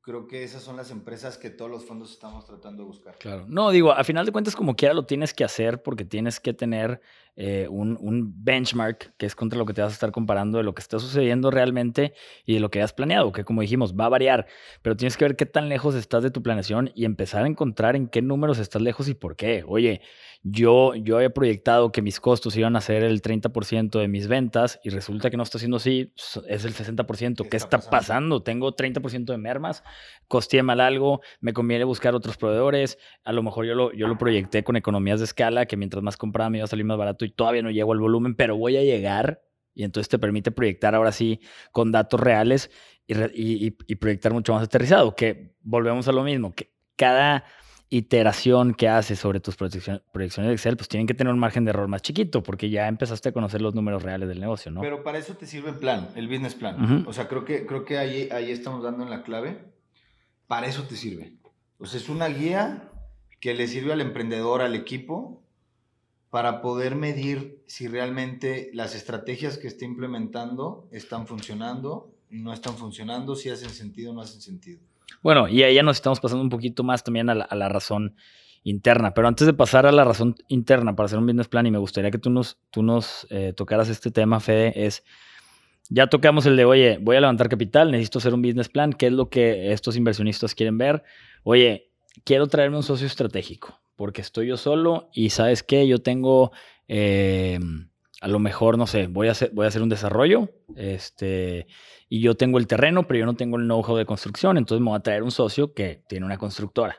[0.00, 3.16] creo que esas son las empresas que todos los fondos estamos tratando de buscar.
[3.18, 3.44] Claro.
[3.48, 6.54] No, digo, a final de cuentas, como quiera lo tienes que hacer porque tienes que
[6.54, 7.00] tener
[7.36, 10.64] eh, un, un, benchmark que es contra lo que te vas a estar comparando de
[10.64, 14.06] lo que está sucediendo realmente y de lo que has planeado, que como dijimos, va
[14.06, 14.46] a variar,
[14.82, 17.94] pero tienes que ver qué tan lejos estás de tu planeación y empezar a encontrar
[17.94, 19.64] en qué números estás lejos y por qué.
[19.66, 20.00] Oye,
[20.42, 24.80] yo, yo había proyectado que mis costos iban a ser el 30% de mis ventas
[24.82, 26.12] y resulta que no está siendo así,
[26.48, 27.48] es el 60%.
[27.48, 28.42] ¿Qué, está, pasando?
[28.42, 29.82] ¿Tengo 30% de mermas
[30.30, 34.16] costeé mal algo, me conviene buscar otros proveedores, a lo mejor yo lo, yo lo
[34.16, 37.24] proyecté con economías de escala, que mientras más compraba me iba a salir más barato
[37.24, 39.42] y todavía no llego al volumen, pero voy a llegar
[39.74, 41.40] y entonces te permite proyectar ahora sí
[41.72, 42.70] con datos reales
[43.08, 47.44] y, y proyectar mucho más aterrizado, que volvemos a lo mismo, que cada
[47.90, 51.70] iteración que haces sobre tus proyecciones de Excel, pues tienen que tener un margen de
[51.70, 54.80] error más chiquito, porque ya empezaste a conocer los números reales del negocio, ¿no?
[54.80, 57.04] Pero para eso te sirve el plan, el business plan.
[57.06, 59.64] O sea, creo que, creo que ahí, ahí estamos dando en la clave.
[60.46, 61.34] Para eso te sirve.
[61.78, 62.90] O sea, es una guía
[63.40, 65.42] que le sirve al emprendedor, al equipo,
[66.30, 73.34] para poder medir si realmente las estrategias que está implementando están funcionando, no están funcionando,
[73.34, 74.80] si hacen sentido o no hacen sentido.
[75.22, 78.14] Bueno, y ahí ya nos estamos pasando un poquito más también a la, razón
[78.62, 79.14] interna.
[79.14, 81.78] Pero antes de pasar a la razón interna para hacer un business plan, y me
[81.78, 85.04] gustaría que tú nos, tú nos eh, tocaras este tema, Fede, es,
[85.88, 89.06] ya tocamos el de, oye, voy a levantar capital, necesito hacer un business plan, ¿qué
[89.06, 91.02] es lo que estos inversionistas quieren ver?
[91.42, 91.90] Oye,
[92.24, 96.52] quiero traerme un socio estratégico, porque estoy yo solo y sabes qué, yo tengo...
[96.88, 97.58] Eh,
[98.20, 101.66] a lo mejor, no sé, voy a hacer, voy a hacer un desarrollo, este,
[102.08, 104.90] y yo tengo el terreno, pero yo no tengo el know-how de construcción, entonces me
[104.90, 106.96] voy a traer un socio que tiene una constructora,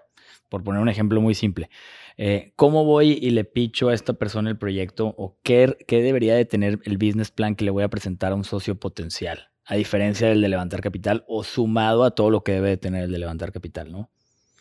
[0.49, 1.69] por poner un ejemplo muy simple.
[2.17, 6.35] Eh, ¿Cómo voy y le picho a esta persona el proyecto o qué, qué debería
[6.35, 9.51] de tener el business plan que le voy a presentar a un socio potencial?
[9.65, 13.03] A diferencia del de levantar capital o sumado a todo lo que debe de tener
[13.05, 14.09] el de levantar capital, ¿no?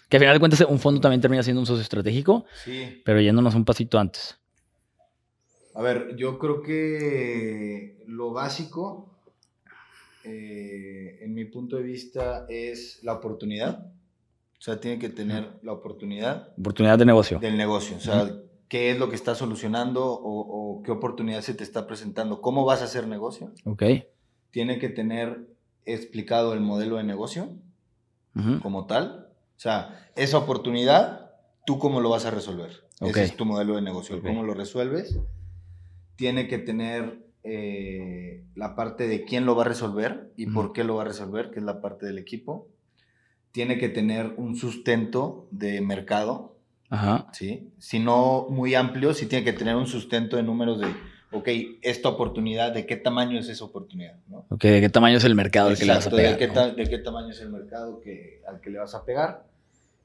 [0.08, 3.00] Que al final de cuentas un fondo también termina siendo un socio estratégico, sí.
[3.04, 4.40] pero yéndonos un pasito antes.
[5.74, 9.08] A ver, yo creo que lo básico,
[10.24, 13.86] eh, en mi punto de vista, es la oportunidad.
[14.58, 16.52] O sea, tiene que tener la oportunidad.
[16.58, 17.38] Oportunidad de negocio.
[17.38, 17.96] Del negocio.
[17.96, 18.30] O sea,
[18.68, 22.40] qué es lo que está solucionando o, qué oportunidad se te está presentando.
[22.40, 23.52] ¿Cómo vas a hacer negocio?
[23.64, 23.82] Ok.
[24.50, 25.46] Tiene que tener
[25.86, 27.48] explicado el modelo de negocio
[28.62, 29.28] como tal.
[29.56, 31.32] O sea, esa oportunidad,
[31.66, 32.70] ¿tú cómo lo vas a resolver?
[33.00, 34.20] Ese es tu modelo de negocio.
[34.22, 35.18] ¿Cómo lo resuelves?
[36.20, 40.84] Tiene que tener eh, la parte de quién lo va a resolver y por qué
[40.84, 42.68] lo va a resolver, que es la parte del equipo.
[43.52, 46.58] Tiene que tener un sustento de mercado,
[46.90, 47.28] Ajá.
[47.32, 47.70] ¿sí?
[47.78, 50.88] Si no muy amplio, sí tiene que tener un sustento de números de,
[51.32, 51.48] ok,
[51.80, 54.16] esta oportunidad, ¿de qué tamaño es esa oportunidad?
[54.28, 54.44] ¿no?
[54.50, 56.38] Ok, ¿de qué tamaño es el mercado al que le vas a pegar?
[56.38, 59.46] De qué, de qué tamaño es el mercado que, al que le vas a pegar.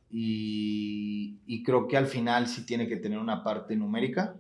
[0.09, 4.37] Y, y creo que al final sí tiene que tener una parte numérica,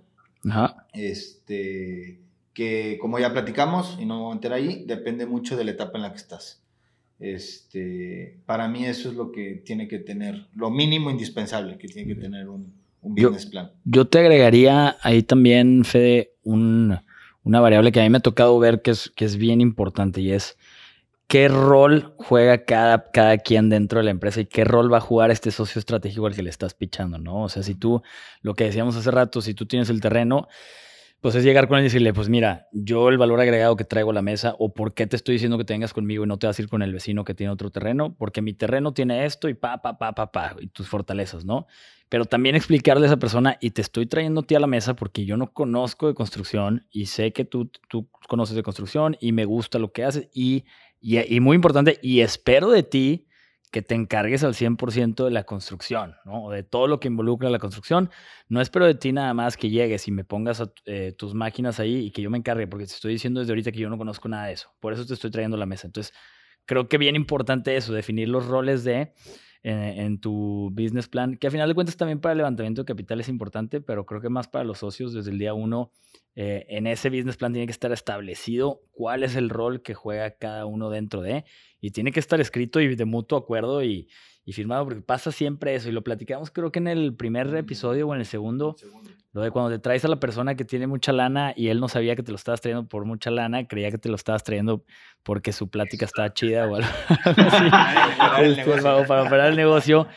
[0.93, 2.19] este,
[2.53, 5.97] que como ya platicamos, y no vamos a meter ahí, depende mucho de la etapa
[5.97, 6.61] en la que estás.
[7.19, 12.13] Este, para mí eso es lo que tiene que tener, lo mínimo indispensable que tiene
[12.13, 13.71] que tener un, un business plan.
[13.85, 16.97] Yo te agregaría ahí también, Fede, un,
[17.43, 20.19] una variable que a mí me ha tocado ver que es, que es bien importante
[20.19, 20.57] y es
[21.27, 25.01] qué rol juega cada, cada quien dentro de la empresa y qué rol va a
[25.01, 27.43] jugar este socio estratégico al que le estás pichando, ¿no?
[27.43, 28.01] O sea, si tú,
[28.41, 30.47] lo que decíamos hace rato, si tú tienes el terreno,
[31.25, 34.11] pues es llegar con él y decirle, pues mira, yo el valor agregado que traigo
[34.11, 36.45] a la mesa, o por qué te estoy diciendo que tengas conmigo y no te
[36.45, 39.49] vas a ir con el vecino que tiene otro terreno, porque mi terreno tiene esto
[39.49, 41.65] y pa, pa, pa, pa, pa, y tus fortalezas, ¿no?
[42.09, 44.95] Pero también explicarle a esa persona, y te estoy trayendo a ti a la mesa
[44.95, 49.31] porque yo no conozco de construcción y sé que tú, tú conoces de construcción y
[49.31, 50.65] me gusta lo que haces y
[51.05, 53.27] y, muy importante, y espero de ti
[53.71, 56.45] que te encargues al 100% de la construcción, ¿no?
[56.45, 58.09] O de todo lo que involucra la construcción.
[58.47, 61.97] No espero de ti nada más que llegues y me pongas eh, tus máquinas ahí
[61.97, 64.29] y que yo me encargue, porque te estoy diciendo desde ahorita que yo no conozco
[64.29, 64.73] nada de eso.
[64.79, 65.85] Por eso te estoy trayendo la mesa.
[65.85, 66.13] Entonces,
[66.65, 69.13] creo que bien importante eso, definir los roles de
[69.67, 73.19] en, tu business plan, que a final de cuentas también para el levantamiento de capital
[73.19, 75.91] es importante, pero creo que más para los socios desde el día uno,
[76.35, 80.37] eh, en ese business plan tiene que estar establecido cuál es el rol que juega
[80.37, 81.45] cada uno dentro de,
[81.81, 84.07] y tiene que estar escrito y de mutuo acuerdo y,
[84.45, 88.07] y firmado, porque pasa siempre eso, y lo platicamos creo que en el primer episodio
[88.07, 88.75] o en el segundo,
[89.35, 91.89] lo de cuando te traes a la persona que tiene mucha lana y él no
[91.89, 94.85] sabía que te lo estabas trayendo por mucha lana, creía que te lo estabas trayendo
[95.23, 96.87] porque su plática estaba chida o algo
[97.25, 100.07] así, para operar el negocio,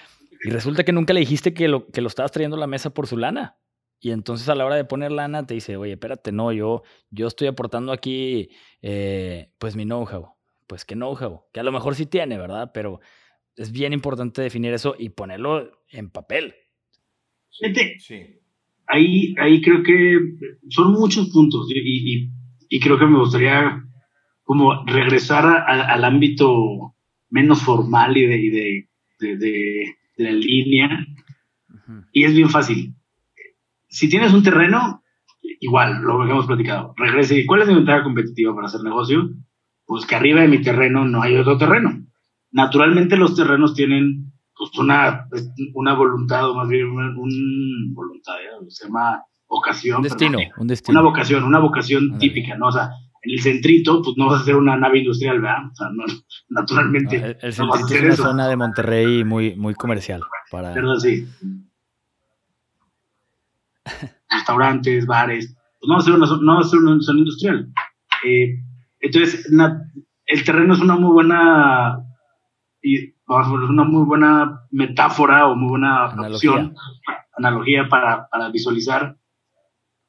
[0.45, 2.91] y resulta que nunca le dijiste que lo, que lo estabas trayendo a la mesa
[2.91, 3.59] por su lana.
[3.99, 7.27] Y entonces a la hora de poner lana te dice, oye, espérate, no, yo, yo
[7.27, 8.51] estoy aportando aquí
[8.83, 10.37] eh, pues mi know-how.
[10.69, 12.71] Pues qué know-how, que a lo mejor sí tiene, ¿verdad?
[12.73, 13.01] Pero
[13.57, 16.55] es bien importante definir eso y ponerlo en papel.
[17.99, 18.38] Sí.
[18.89, 20.19] Ahí, ahí creo que
[20.71, 22.31] son muchos puntos y,
[22.81, 23.85] creo que me gustaría
[24.45, 26.95] como regresar al ámbito
[27.31, 31.07] menos formal y de, de, la línea.
[32.13, 32.95] Y es bien fácil.
[33.89, 35.03] Si tienes un terreno,
[35.61, 37.45] igual, lo que hemos platicado, regrese.
[37.47, 39.31] ¿Cuál es mi ventaja competitiva para hacer negocio?
[39.87, 42.05] Pues que arriba de mi terreno no hay otro terreno.
[42.51, 44.28] naturalmente los terrenos tienen
[44.59, 45.29] pues, una,
[45.75, 48.35] una voluntad, o más bien un, voluntad,
[48.69, 49.99] se llama vocación.
[49.99, 51.01] Un destino, un destino.
[51.01, 52.67] Una vocación, una vocación típica, ¿no?
[52.67, 52.91] O sea,
[53.23, 55.67] en el centrito, pues no vas a hacer una nave industrial, ¿verdad?
[55.71, 56.05] O sea, no,
[56.49, 57.37] naturalmente.
[57.41, 60.23] el, centrito es una zona de Monterrey muy, muy comercial.
[60.51, 60.75] Para...
[60.75, 61.27] Perdón, sí.
[64.31, 65.55] Restaurantes, bares.
[65.81, 67.73] Pues no va a ser una, no va a ser una zona industrial.
[68.25, 68.61] Eh,
[69.01, 69.49] entonces,
[70.27, 72.05] el terreno es una muy buena.
[72.83, 76.51] Y, vamos, una muy buena metáfora o muy buena analogía.
[76.51, 76.75] opción,
[77.37, 79.17] analogía para, para visualizar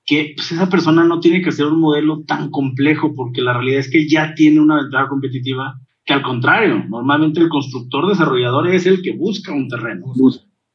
[0.05, 3.81] que pues, esa persona no tiene que hacer un modelo tan complejo porque la realidad
[3.81, 8.87] es que ya tiene una ventaja competitiva que al contrario, normalmente el constructor desarrollador es
[8.87, 10.11] el que busca un terreno.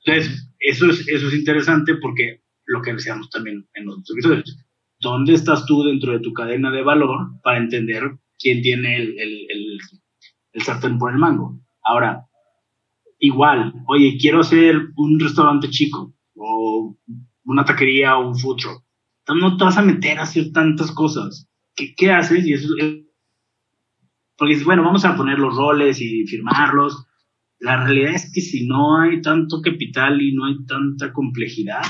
[0.04, 4.64] Entonces, eso es, eso es interesante porque lo que decíamos también en los episodios,
[5.00, 8.02] ¿dónde estás tú dentro de tu cadena de valor para entender
[8.38, 9.78] quién tiene el, el, el,
[10.52, 11.58] el sartén por el mango?
[11.82, 12.26] Ahora,
[13.18, 16.96] igual, oye, quiero hacer un restaurante chico o
[17.44, 18.84] una taquería o un food truck
[19.32, 21.48] no te vas a meter a hacer tantas cosas.
[21.74, 22.46] ¿Qué, qué haces?
[22.46, 22.68] Y eso
[24.36, 27.06] porque bueno, vamos a poner los roles y firmarlos.
[27.60, 31.82] La realidad es que si no hay tanto capital y no hay tanta complejidad,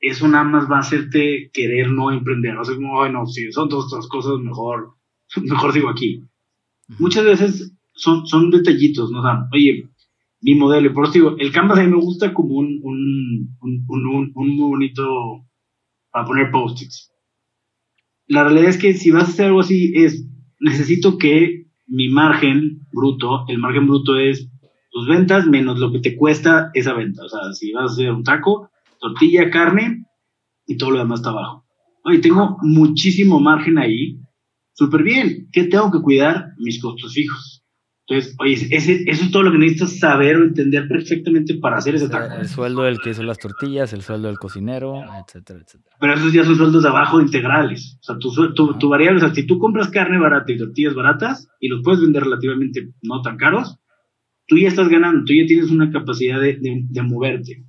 [0.00, 2.56] eso nada más va a hacerte querer no emprender.
[2.56, 4.94] O sea, como, bueno, si son todas estas cosas, mejor,
[5.42, 6.24] mejor sigo aquí.
[6.98, 9.20] Muchas veces son, son detallitos, ¿no?
[9.20, 9.89] O sea, oye,
[10.42, 14.56] mi modelo, por eso digo, el Canvas a mí me gusta como un, un, un
[14.56, 15.46] muy bonito
[16.10, 17.12] para poner post-its.
[18.26, 20.26] La realidad es que si vas a hacer algo así, es
[20.60, 24.48] necesito que mi margen bruto, el margen bruto es
[24.90, 27.24] tus ventas menos lo que te cuesta esa venta.
[27.24, 30.06] O sea, si vas a hacer un taco, tortilla, carne
[30.66, 31.64] y todo lo demás está abajo.
[32.04, 34.20] Oye, tengo muchísimo margen ahí.
[34.72, 35.48] Súper bien.
[35.52, 36.52] ¿Qué tengo que cuidar?
[36.58, 37.64] Mis costos fijos.
[38.10, 41.94] Entonces, oye, ese, eso es todo lo que necesitas saber o entender perfectamente para hacer
[41.94, 42.40] ese taco.
[42.40, 45.96] El sueldo del que hizo las tortillas, el sueldo del cocinero, etcétera, etcétera.
[46.00, 47.98] Pero esos ya son sueldos de abajo integrales.
[48.00, 50.92] O sea, tu, tu, tu variable, o sea, si tú compras carne barata y tortillas
[50.92, 53.78] baratas y los puedes vender relativamente no tan caros,
[54.48, 57.64] tú ya estás ganando, tú ya tienes una capacidad de, de, moverte.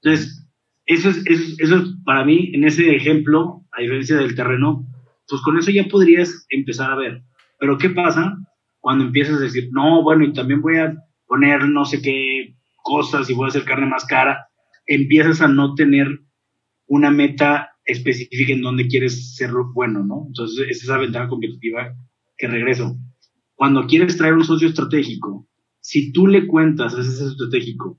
[0.00, 0.48] Entonces,
[0.86, 4.88] eso es, eso, eso es para mí, en ese ejemplo, a diferencia del terreno,
[5.28, 7.22] pues con eso ya podrías empezar a ver.
[7.60, 8.38] Pero ¿qué pasa
[8.84, 10.94] cuando empiezas a decir, no, bueno, y también voy a
[11.26, 14.46] poner no sé qué cosas y voy a hacer carne más cara,
[14.86, 16.20] empiezas a no tener
[16.86, 20.24] una meta específica en donde quieres ser bueno, ¿no?
[20.26, 21.96] Entonces, es esa ventaja competitiva
[22.36, 22.98] que regreso.
[23.54, 25.48] Cuando quieres traer un socio estratégico,
[25.80, 27.98] si tú le cuentas a ese estratégico,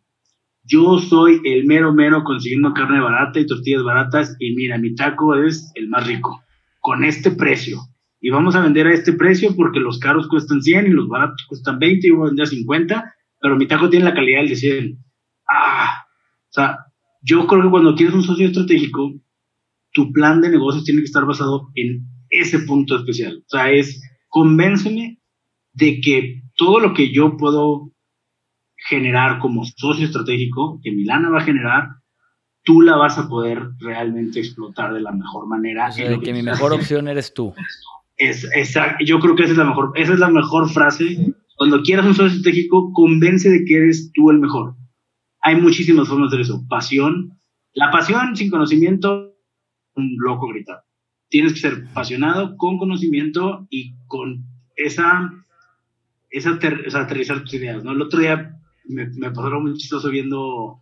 [0.66, 5.34] yo soy el mero mero consiguiendo carne barata y tortillas baratas y mira, mi taco
[5.34, 6.44] es el más rico,
[6.80, 7.80] con este precio
[8.26, 11.46] y vamos a vender a este precio porque los caros cuestan 100 y los baratos
[11.48, 14.50] cuestan 20 y voy a vender a 50, pero mi taco tiene la calidad del
[14.50, 14.98] de 100.
[15.48, 16.80] Ah, o sea,
[17.22, 19.14] yo creo que cuando tienes un socio estratégico,
[19.92, 23.44] tu plan de negocios tiene que estar basado en ese punto especial.
[23.46, 25.20] O sea, es convénceme
[25.74, 27.92] de que todo lo que yo puedo
[28.90, 31.90] generar como socio estratégico, que Milana va a generar,
[32.64, 35.90] tú la vas a poder realmente explotar de la mejor manera.
[35.90, 37.54] O sea, que mi mejor opción eres tú.
[38.18, 38.48] Es,
[39.06, 41.34] yo creo que esa es la mejor, esa es la mejor frase.
[41.58, 44.76] Cuando quieras un socio estratégico, convence de que eres tú el mejor.
[45.42, 46.66] Hay muchísimas formas de eso.
[46.68, 47.38] Pasión.
[47.74, 49.36] La pasión sin conocimiento,
[49.96, 50.84] un loco gritar.
[51.30, 55.32] Tienes que ser apasionado con conocimiento y con esa,
[56.30, 56.52] esa
[57.00, 57.84] aterrizar tus ideas.
[57.84, 57.92] ¿no?
[57.92, 58.56] El otro día
[58.88, 60.82] me, pasó muy chistoso viendo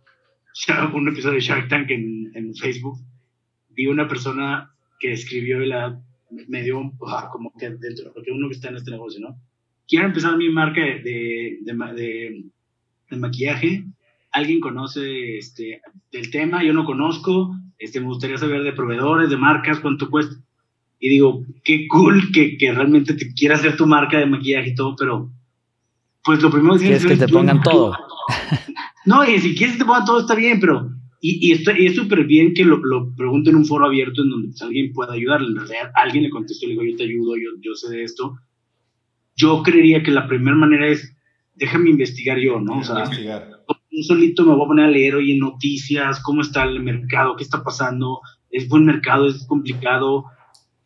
[0.94, 2.98] un episodio de Shark Tank en, Facebook.
[3.70, 4.70] Vi una persona
[5.00, 6.92] que escribió la me dio
[7.32, 9.36] como que dentro, porque uno que está en este negocio, ¿no?
[9.86, 12.44] Quiero empezar mi marca de, de,
[13.10, 13.84] de, maquillaje.
[14.32, 16.64] ¿Alguien conoce este, del tema?
[16.64, 17.54] Yo no conozco.
[17.78, 20.34] Este, me gustaría saber de proveedores, de marcas, cuánto cuesta.
[20.98, 24.74] Y digo, qué cool que, que realmente te quieras hacer tu marca de maquillaje y
[24.74, 25.30] todo, pero
[26.24, 27.96] pues lo primero que es que te pongan todo.
[29.06, 30.90] No, y si quieres que te pongan todo está bien, pero
[31.26, 34.48] y, y, es súper bien que lo, lo pregunte en un foro abierto en donde
[34.48, 35.48] pues, alguien pueda ayudarle.
[35.48, 38.36] En realidad, alguien le contestó, le digo, yo te ayudo, yo, yo sé de esto.
[39.34, 41.16] Yo creería que la primera manera es,
[41.54, 42.80] déjame investigar yo, ¿no?
[42.80, 43.04] O sea,
[43.90, 47.44] un solito me voy a poner a leer, oye, noticias, cómo está el mercado, qué
[47.44, 50.26] está pasando, es buen mercado, es complicado.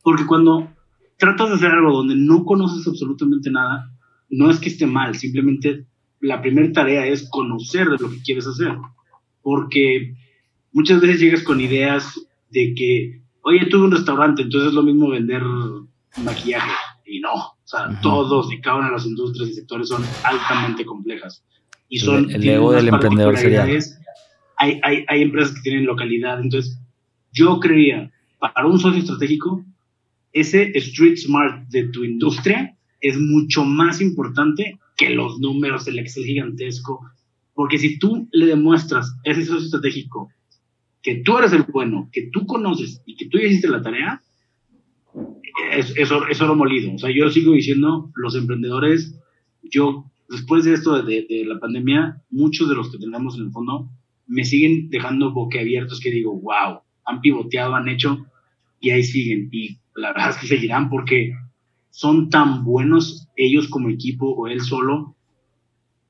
[0.04, 0.72] Porque cuando
[1.16, 3.90] tratas de hacer algo donde no conoces absolutamente nada,
[4.30, 5.84] no es que esté mal, simplemente
[6.20, 8.76] la primera tarea es conocer de lo que quieres hacer.
[9.42, 10.14] Porque
[10.72, 12.14] muchas veces llegas con ideas
[12.50, 15.42] de que, oye, tuve un restaurante, entonces es lo mismo vender
[16.22, 16.70] maquillaje.
[17.06, 20.84] Y no, o sea, todos y cada una de las industrias y sectores son altamente
[20.84, 21.42] complejas.
[21.88, 23.66] Y son, el, ego del emprendedor sería.
[24.56, 26.40] Hay, hay, hay empresas que tienen localidad.
[26.40, 26.78] Entonces,
[27.32, 29.64] yo creía, para un socio estratégico,
[30.32, 36.24] ese street smart de tu industria es mucho más importante que los números, el Excel
[36.24, 37.00] gigantesco.
[37.54, 40.30] Porque si tú le demuestras a ese socio estratégico
[41.02, 44.22] que tú eres el bueno, que tú conoces y que tú ya hiciste la tarea,
[45.72, 46.94] es, es, oro molido.
[46.94, 49.18] O sea, yo sigo diciendo, los emprendedores,
[49.62, 53.50] yo, después de esto de, de, la pandemia, muchos de los que tenemos en el
[53.50, 53.90] fondo
[54.26, 58.26] me siguen dejando boquiabiertos que digo, wow, han pivoteado, han hecho
[58.80, 59.48] y ahí siguen.
[59.52, 61.32] Y la verdad es que seguirán porque
[61.90, 65.16] son tan buenos ellos como equipo o él solo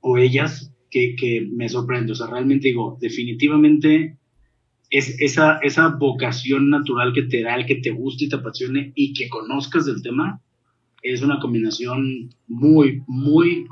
[0.00, 2.12] o ellas que, que me sorprende.
[2.12, 4.18] O sea, realmente digo, definitivamente
[4.90, 8.92] es esa, esa vocación natural que te da, el que te guste y te apasione
[8.94, 10.40] y que conozcas del tema,
[11.02, 13.66] es una combinación muy, muy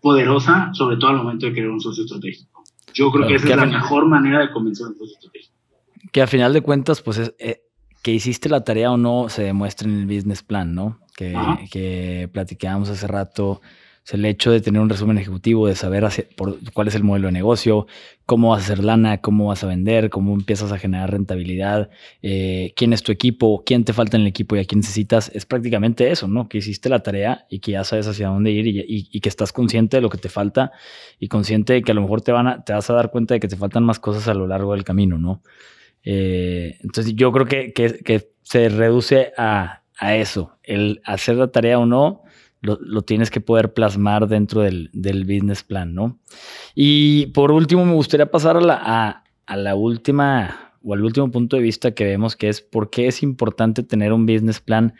[0.00, 2.62] poderosa, sobre todo al momento de crear un socio estratégico.
[2.92, 5.54] Yo creo que esa es la mejor manera de comenzar un socio estratégico.
[6.12, 7.62] Que a final de cuentas, pues es, eh,
[8.02, 11.00] que hiciste la tarea o no se demuestra en el business plan, ¿no?
[11.16, 11.34] Que,
[11.70, 13.60] que platicábamos hace rato
[14.12, 17.32] el hecho de tener un resumen ejecutivo, de saber por, cuál es el modelo de
[17.32, 17.86] negocio,
[18.24, 21.90] cómo vas a hacer lana, cómo vas a vender, cómo empiezas a generar rentabilidad,
[22.22, 25.30] eh, quién es tu equipo, quién te falta en el equipo y a quién necesitas,
[25.34, 26.48] es prácticamente eso, ¿no?
[26.48, 29.96] Que hiciste la tarea y que ya sabes hacia dónde ir y, que estás consciente
[29.96, 30.70] de lo que te falta
[31.18, 33.34] y consciente de que a lo mejor te, van a, te vas a dar cuenta
[33.34, 35.42] de que te faltan más cosas a lo largo del camino, ¿no?
[36.04, 41.80] Eh, entonces yo creo que, que, se reduce a, a eso, el hacer la tarea
[41.80, 42.22] o no
[42.66, 46.18] lo, tienes que poder plasmar dentro del, business plan, ¿no?
[46.74, 51.56] Y por último, me gustaría pasar a la, a, la última o al último punto
[51.56, 54.94] de vista que vemos, que es por qué es importante tener un business plan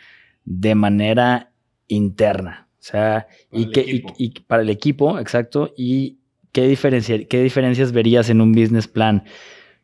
[0.44, 1.52] de manera
[1.88, 2.68] interna.
[2.78, 6.18] O sea, y, que, y, para el equipo, exacto, y
[6.52, 9.24] qué, diferencia, qué diferencias verías en un business plan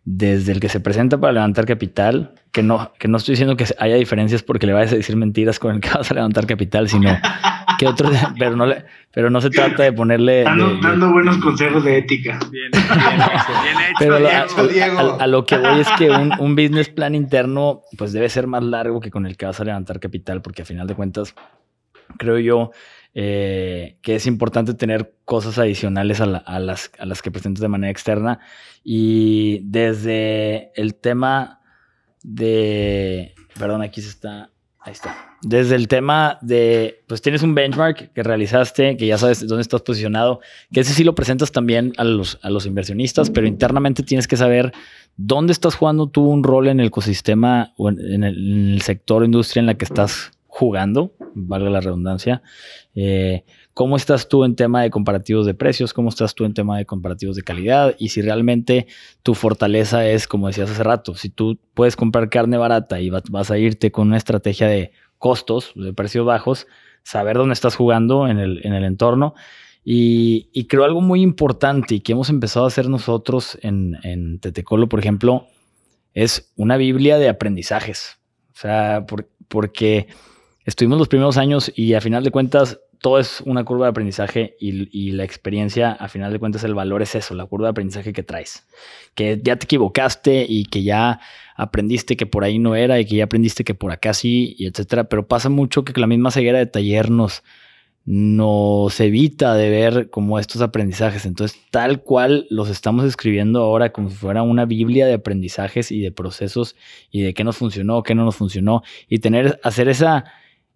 [0.04, 3.64] desde el que se presenta para levantar capital, que no, que no estoy diciendo que
[3.78, 6.88] haya diferencias porque le vayas a decir mentiras con el que vas a levantar capital,
[6.88, 7.16] sino
[7.78, 10.42] que otro, pero no le, pero no se trata de ponerle.
[10.42, 12.40] Dando, buenos consejos de ética.
[12.50, 12.82] Bien, bien,
[13.90, 14.16] hecho, pero
[15.20, 18.64] a, lo que voy es que un, un, business plan interno, pues debe ser más
[18.64, 21.34] largo que con el que vas a levantar capital, porque a final de cuentas,
[22.18, 22.72] creo yo,
[23.14, 26.26] eh, que es importante tener cosas adicionales a,
[26.58, 28.40] las, que presentas de manera externa.
[28.82, 31.60] Y desde el tema
[32.22, 35.14] de, perdón, aquí se está, ahí está.
[35.42, 39.82] Desde el tema de, pues tienes un benchmark que realizaste, que ya sabes dónde estás
[39.82, 40.40] posicionado,
[40.72, 44.72] que ese sí lo presentas también a los, inversionistas, pero internamente tienes que saber
[45.16, 49.22] dónde estás jugando tú un rol en el ecosistema o en, el, en el sector
[49.22, 52.42] industria en la que estás jugando, valga la redundancia.
[52.94, 55.94] Eh, ¿Cómo estás tú en tema de comparativos de precios?
[55.94, 57.96] ¿Cómo estás tú en tema de comparativos de calidad?
[57.98, 58.86] Y si realmente
[59.22, 63.50] tu fortaleza es, como decías hace rato, si tú puedes comprar carne barata y vas
[63.50, 66.66] a irte con una estrategia de costos, de precios bajos,
[67.02, 69.34] saber dónde estás jugando en el, en el entorno.
[69.82, 74.86] Y, creo algo muy importante y que hemos empezado a hacer nosotros en, en Tetecolo,
[74.86, 75.46] por ejemplo,
[76.12, 78.18] es una Biblia de aprendizajes.
[78.54, 79.06] O sea,
[79.48, 80.08] porque
[80.64, 84.56] estuvimos los primeros años y a final de cuentas todo es una curva de aprendizaje
[84.60, 88.12] y, la experiencia, a final de cuentas el valor es eso, la curva de aprendizaje
[88.12, 88.64] que traes.
[89.16, 91.20] Que ya te equivocaste y que ya
[91.56, 94.66] aprendiste que por ahí no era y que ya aprendiste que por acá sí, y
[94.66, 95.04] etcétera.
[95.04, 97.42] Pero pasa mucho que la misma ceguera de taller nos,
[98.04, 101.26] nos evita de ver como estos aprendizajes.
[101.26, 106.00] Entonces, tal cual los estamos escribiendo ahora como si fuera una Biblia de aprendizajes y
[106.00, 106.76] de procesos
[107.10, 110.24] y de qué nos funcionó, qué no nos funcionó y tener, hacer esa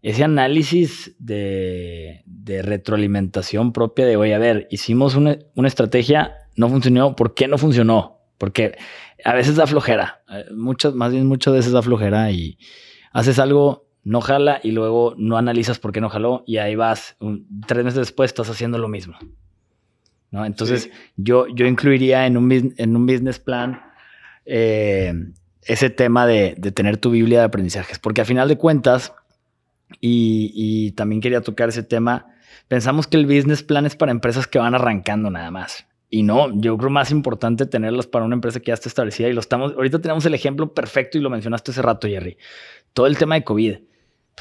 [0.02, 7.34] ese análisis de, retroalimentación propia de, oye, a ver, hicimos una, estrategia, no funcionó, ¿por
[7.34, 8.20] qué no funcionó?
[8.38, 8.76] Porque
[9.24, 12.58] a veces da flojera, eh, muchas, más bien muchas veces da flojera y
[13.12, 17.16] haces algo, no jala y luego no analizas por qué no jaló y ahí vas,
[17.66, 19.18] tres meses después estás haciendo lo mismo.
[20.30, 20.44] ¿no?
[20.44, 23.80] Entonces yo, yo incluiría en un, en un business plan
[24.44, 25.12] eh,
[25.62, 29.12] ese tema de, de tener tu Biblia de aprendizajes, porque a final de cuentas,
[30.00, 32.26] y, también quería tocar ese tema.
[32.68, 35.86] Pensamos que el business plan es para empresas que van arrancando nada más.
[36.08, 39.28] Y no, yo creo más importante tenerlas para una empresa que ya está establecida.
[39.28, 42.36] Y lo estamos, ahorita tenemos el ejemplo perfecto y lo mencionaste hace rato, Jerry.
[42.92, 43.76] Todo el tema de COVID.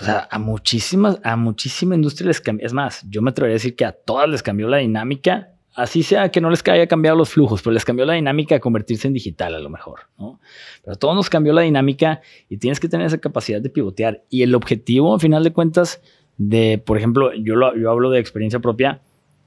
[0.07, 2.65] A, a muchísimas, a muchísima industria les cambió.
[2.65, 6.03] Es más, yo me atrevería a decir que a todas les cambió la dinámica así
[6.03, 9.07] sea que no les haya cambiado los flujos, pero les cambió la dinámica de convertirse
[9.07, 10.39] en digital a lo mejor, ¿no?
[10.84, 14.23] Pero a todos nos cambió la dinámica y tienes que tener esa capacidad de pivotear.
[14.30, 16.01] Y el objetivo, a final de cuentas,
[16.38, 19.01] de, por ejemplo, yo, lo, yo hablo de experiencia propia,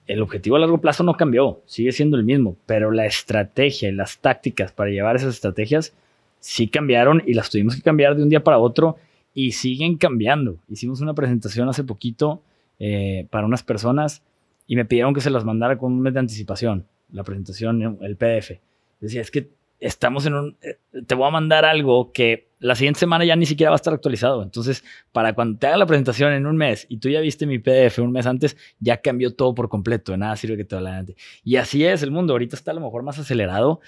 [0.06, 3.92] el objetivo a largo plazo no cambió, sigue siendo el mismo, pero la estrategia y
[3.92, 5.94] las tácticas para llevar esas estrategias
[6.40, 8.96] sí cambiaron y las tuvimos que cambiar de un día para otro
[9.34, 10.56] y siguen cambiando.
[10.68, 12.42] Hicimos una presentación hace poquito
[12.78, 14.22] eh, para unas personas
[14.68, 18.16] y me pidieron que se las mandara con un mes de anticipación, la presentación, el
[18.16, 18.60] PDF.
[19.00, 19.48] Decía, es que
[19.80, 23.46] estamos en un, eh, te voy a mandar algo que la siguiente semana ya ni
[23.46, 24.42] siquiera va a estar actualizado.
[24.42, 27.58] Entonces, para cuando te haga la presentación en un mes y tú ya viste mi
[27.58, 30.12] PDF un mes antes, ya cambió todo por completo.
[30.12, 31.16] De nada sirve que te lo adelante.
[31.42, 32.34] Y así es el mundo.
[32.34, 33.80] Ahorita está a lo mejor más acelerado,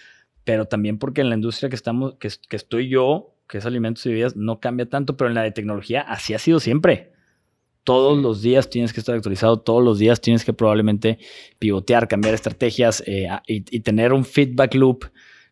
[0.45, 4.07] pero también porque en la industria que estamos, que, que estoy yo, que es alimentos
[4.07, 7.10] y bebidas, no cambia tanto, pero en la de tecnología así ha sido siempre.
[7.85, 11.19] Todos los días tienes que estar actualizado, todos los días tienes que probablemente
[11.59, 15.07] pivotear, cambiar estrategias eh, y tener un feedback loop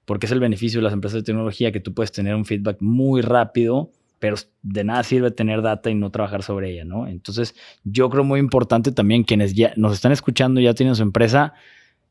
[0.08, 2.78] porque es el beneficio de las empresas de tecnología que tú puedes tener un feedback
[2.80, 7.06] muy rápido, pero de nada sirve tener data y no trabajar sobre ella, ¿no?
[7.06, 7.54] Entonces,
[7.84, 11.52] yo creo muy importante también quienes ya nos están escuchando, ya tienen su empresa,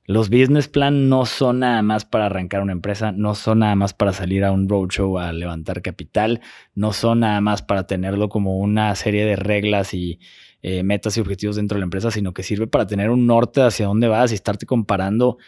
[0.07, 3.93] los business plan no son nada más para arrancar una empresa, no son nada más
[3.93, 6.39] para salir a un roadshow a levantar capital,
[6.75, 10.21] no son nada más para tenerlo como una serie de reglas y
[10.61, 13.61] eh, metas y objetivos dentro de la empresa, sino que sirve para tener un norte
[13.61, 15.39] hacia dónde vas y estarte comparando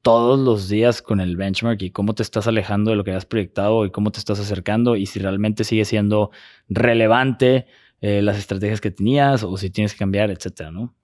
[0.00, 3.26] todos los días con el benchmark y cómo te estás alejando de lo que has
[3.26, 6.30] proyectado y cómo te estás acercando y si realmente sigue siendo
[6.68, 7.66] relevante
[8.00, 10.94] eh, las estrategias que tenías o si tienes que cambiar, etcétera, ¿no?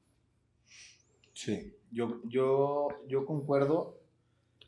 [1.32, 3.98] Sí, yo, yo, yo concuerdo.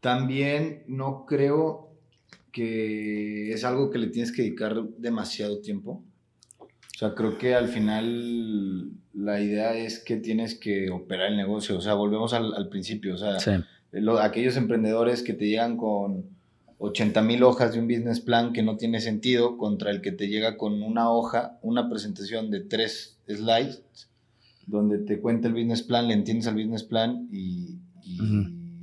[0.01, 1.91] También no creo
[2.51, 6.03] que es algo que le tienes que dedicar demasiado tiempo.
[6.59, 11.79] O sea, creo que al final la idea es que tienes que operar el negocio.
[11.79, 13.15] O sea, volvemos al, al principio.
[13.15, 13.53] O sea, sí
[14.21, 16.25] aquellos emprendedores que te llegan con
[16.79, 20.29] 80 mil hojas de un business plan que no tiene sentido contra el que te
[20.29, 24.09] llega con una hoja, una presentación de tres slides,
[24.67, 27.79] donde te cuenta el business plan, le entiendes al business plan y,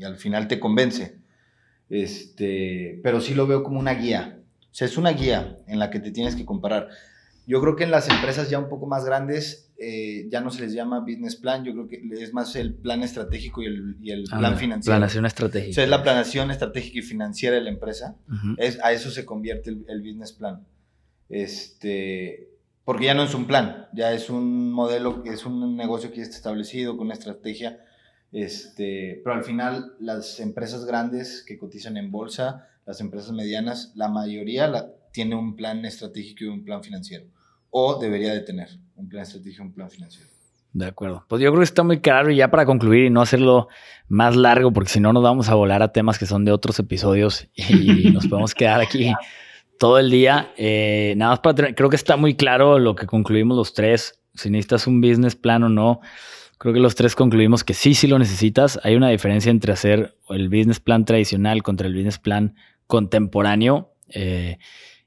[0.03, 1.19] al final te convence.
[1.89, 4.39] Este, pero sí lo veo como una guía.
[4.71, 6.89] O sea, es una guía en la que te tienes que comparar.
[7.45, 10.61] Yo creo que en las empresas ya un poco más grandes eh, ya no se
[10.61, 14.11] les llama business plan, yo creo que es más el plan estratégico y el, y
[14.11, 14.97] el plan financiero.
[14.97, 15.71] Planación estratégica.
[15.71, 18.17] O sea, es la planación estratégica y financiera de la empresa.
[18.57, 20.65] es, a eso se convierte el, business plan.
[21.29, 22.49] Este,
[22.85, 26.23] porque ya no es un plan, ya es un modelo, es un negocio que ya
[26.23, 27.83] está establecido con una estrategia.
[28.31, 34.07] Este, pero al final las empresas grandes que cotizan en bolsa, las empresas medianas, la
[34.07, 37.25] mayoría la, tiene un plan estratégico y un plan financiero
[37.71, 40.29] o debería de tener un plan estratégico, un plan financiero.
[40.71, 41.25] De acuerdo.
[41.27, 43.69] Pues yo creo que está muy claro y ya para concluir y no hacerlo
[44.07, 46.77] más largo, porque si no nos vamos a volar a temas que son de otros
[46.79, 49.11] episodios y nos podemos quedar aquí
[49.79, 50.53] todo el día.
[50.57, 54.21] Eh, nada más para tener, creo que está muy claro lo que concluimos los tres.
[54.35, 56.01] Si necesitas un business plan o no,
[56.59, 58.79] creo que los tres concluimos que sí, sí lo necesitas.
[58.83, 62.55] Hay una diferencia entre hacer el business plan tradicional contra el business plan
[62.85, 64.59] contemporáneo eh,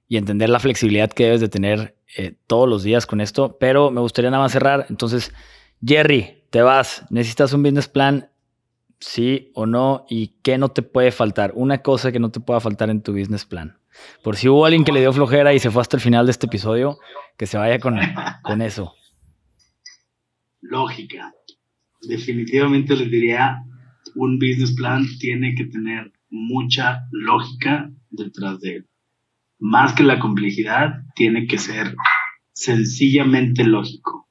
[0.09, 3.91] y entender la flexibilidad que debes de tener eh, todos los días con esto, pero
[3.91, 4.87] me gustaría nada más cerrar.
[4.89, 5.33] Entonces,
[5.85, 8.31] Jerry, te vas, necesitas un business plan,
[9.01, 11.53] sí o no, y qué no te puede faltar.
[11.55, 13.82] Una cosa que no te pueda faltar en tu business plan.
[14.23, 16.33] Por si hubo alguien que le dio flojera y se fue hasta el final de
[16.33, 16.99] este episodio,
[17.37, 17.99] que se vaya con,
[18.43, 18.95] con eso.
[20.61, 21.33] Lógica.
[22.03, 23.63] Definitivamente les diría,
[24.15, 28.89] un business plan tiene que tener mucha lógica detrás de él
[29.63, 31.95] más que la complejidad, tiene que ser
[32.53, 34.29] sencillamente lógico.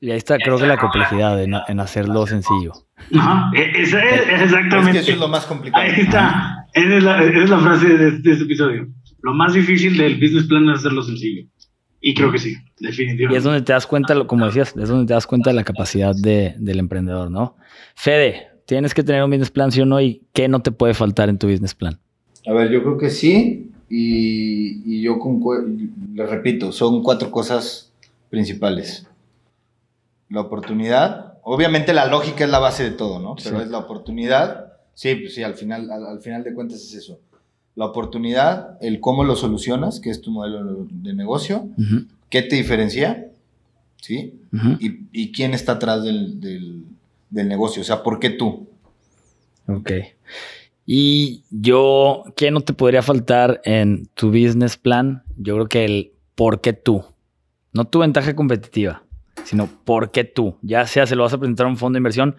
[0.00, 2.72] Y ahí está, creo que la complejidad en, hacerlo sencillo.
[3.16, 4.98] Ajá, e, es, exactamente.
[4.98, 5.84] Es que eso es lo más complicado.
[5.84, 6.59] Ahí está.
[6.74, 8.88] Esa es la, es la frase de, este episodio.
[9.22, 11.46] Lo más difícil del business plan es hacerlo sencillo.
[12.00, 13.34] Y creo que sí, definitivamente.
[13.34, 15.64] Y es donde te das cuenta, como decías, es donde te das cuenta de la
[15.64, 17.56] capacidad de, del emprendedor, ¿no?
[17.94, 20.94] Fede, tienes que tener un business plan, sí o no, y qué no te puede
[20.94, 21.98] faltar en tu business plan.
[22.46, 23.70] A ver, yo creo que sí.
[23.88, 25.18] Y, yo
[26.14, 27.92] le repito, son cuatro cosas
[28.30, 29.06] principales.
[30.28, 33.34] La oportunidad, obviamente la lógica es la base de todo, ¿no?
[33.42, 34.69] Pero es la oportunidad,
[35.00, 37.18] sí, pues sí, al final, al, final de cuentas es eso.
[37.74, 41.70] La oportunidad, el cómo lo solucionas, que es tu modelo de negocio,
[42.28, 43.30] qué te diferencia,
[43.96, 44.34] ¿sí?
[45.10, 46.84] y, quién está atrás del, del,
[47.30, 48.68] del negocio, o sea, ¿por qué tú?
[49.68, 49.90] Ok.
[50.84, 55.22] Y yo, ¿qué no te podría faltar en tu business plan?
[55.38, 57.04] Yo creo que el por qué tú.
[57.72, 59.02] No tu ventaja competitiva,
[59.44, 60.58] sino por qué tú.
[60.60, 62.36] Ya sea se lo vas a presentar a un fondo de inversión,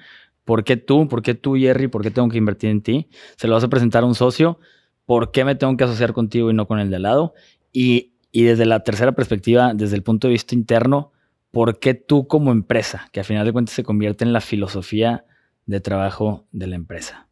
[0.51, 1.07] ¿por qué tú?
[1.07, 1.87] ¿Por qué tú, Jerry?
[1.87, 3.07] ¿Por qué tengo que invertir en ti?
[3.37, 4.59] Se lo vas a presentar a un socio,
[5.05, 7.33] ¿por qué me tengo que asociar contigo y no con el de al lado?
[7.71, 11.13] Y, y desde la tercera perspectiva, desde el punto de vista interno,
[11.51, 15.23] por qué tú como empresa, que a final de cuentas se convierte en la filosofía
[15.67, 17.29] de trabajo de la empresa.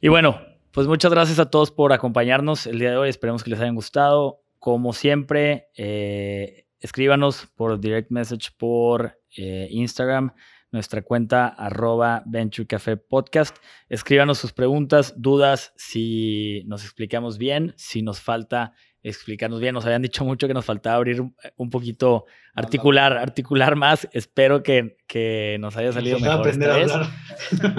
[0.00, 3.10] Y bueno, pues muchas gracias a todos por acompañarnos el día de hoy.
[3.10, 4.40] Esperemos que les hayan gustado.
[4.58, 10.32] Como siempre, eh, escríbanos por direct message por eh, Instagram,
[10.76, 13.56] nuestra cuenta arroba Venture Café Podcast.
[13.88, 19.72] Escríbanos sus preguntas, dudas, si nos explicamos bien, si nos falta explicarnos bien.
[19.72, 21.22] Nos habían dicho mucho que nos faltaba abrir
[21.56, 24.06] un poquito, articular, articular más.
[24.12, 26.92] Espero que, que nos haya salido mejor esta vez.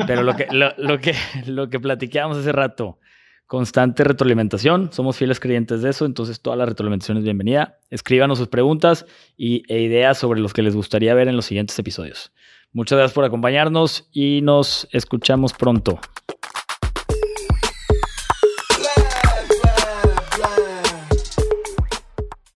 [0.07, 1.13] Pero lo que, lo, que,
[1.45, 2.99] lo que platicábamos hace rato,
[3.45, 4.91] constante retroalimentación.
[4.91, 7.77] Somos fieles creyentes de eso, entonces toda la retroalimentación es bienvenida.
[7.91, 9.05] Escríbanos sus preguntas
[9.37, 12.31] y, e ideas sobre los que les gustaría ver en los siguientes episodios.
[12.73, 15.99] Muchas gracias por acompañarnos y nos escuchamos pronto.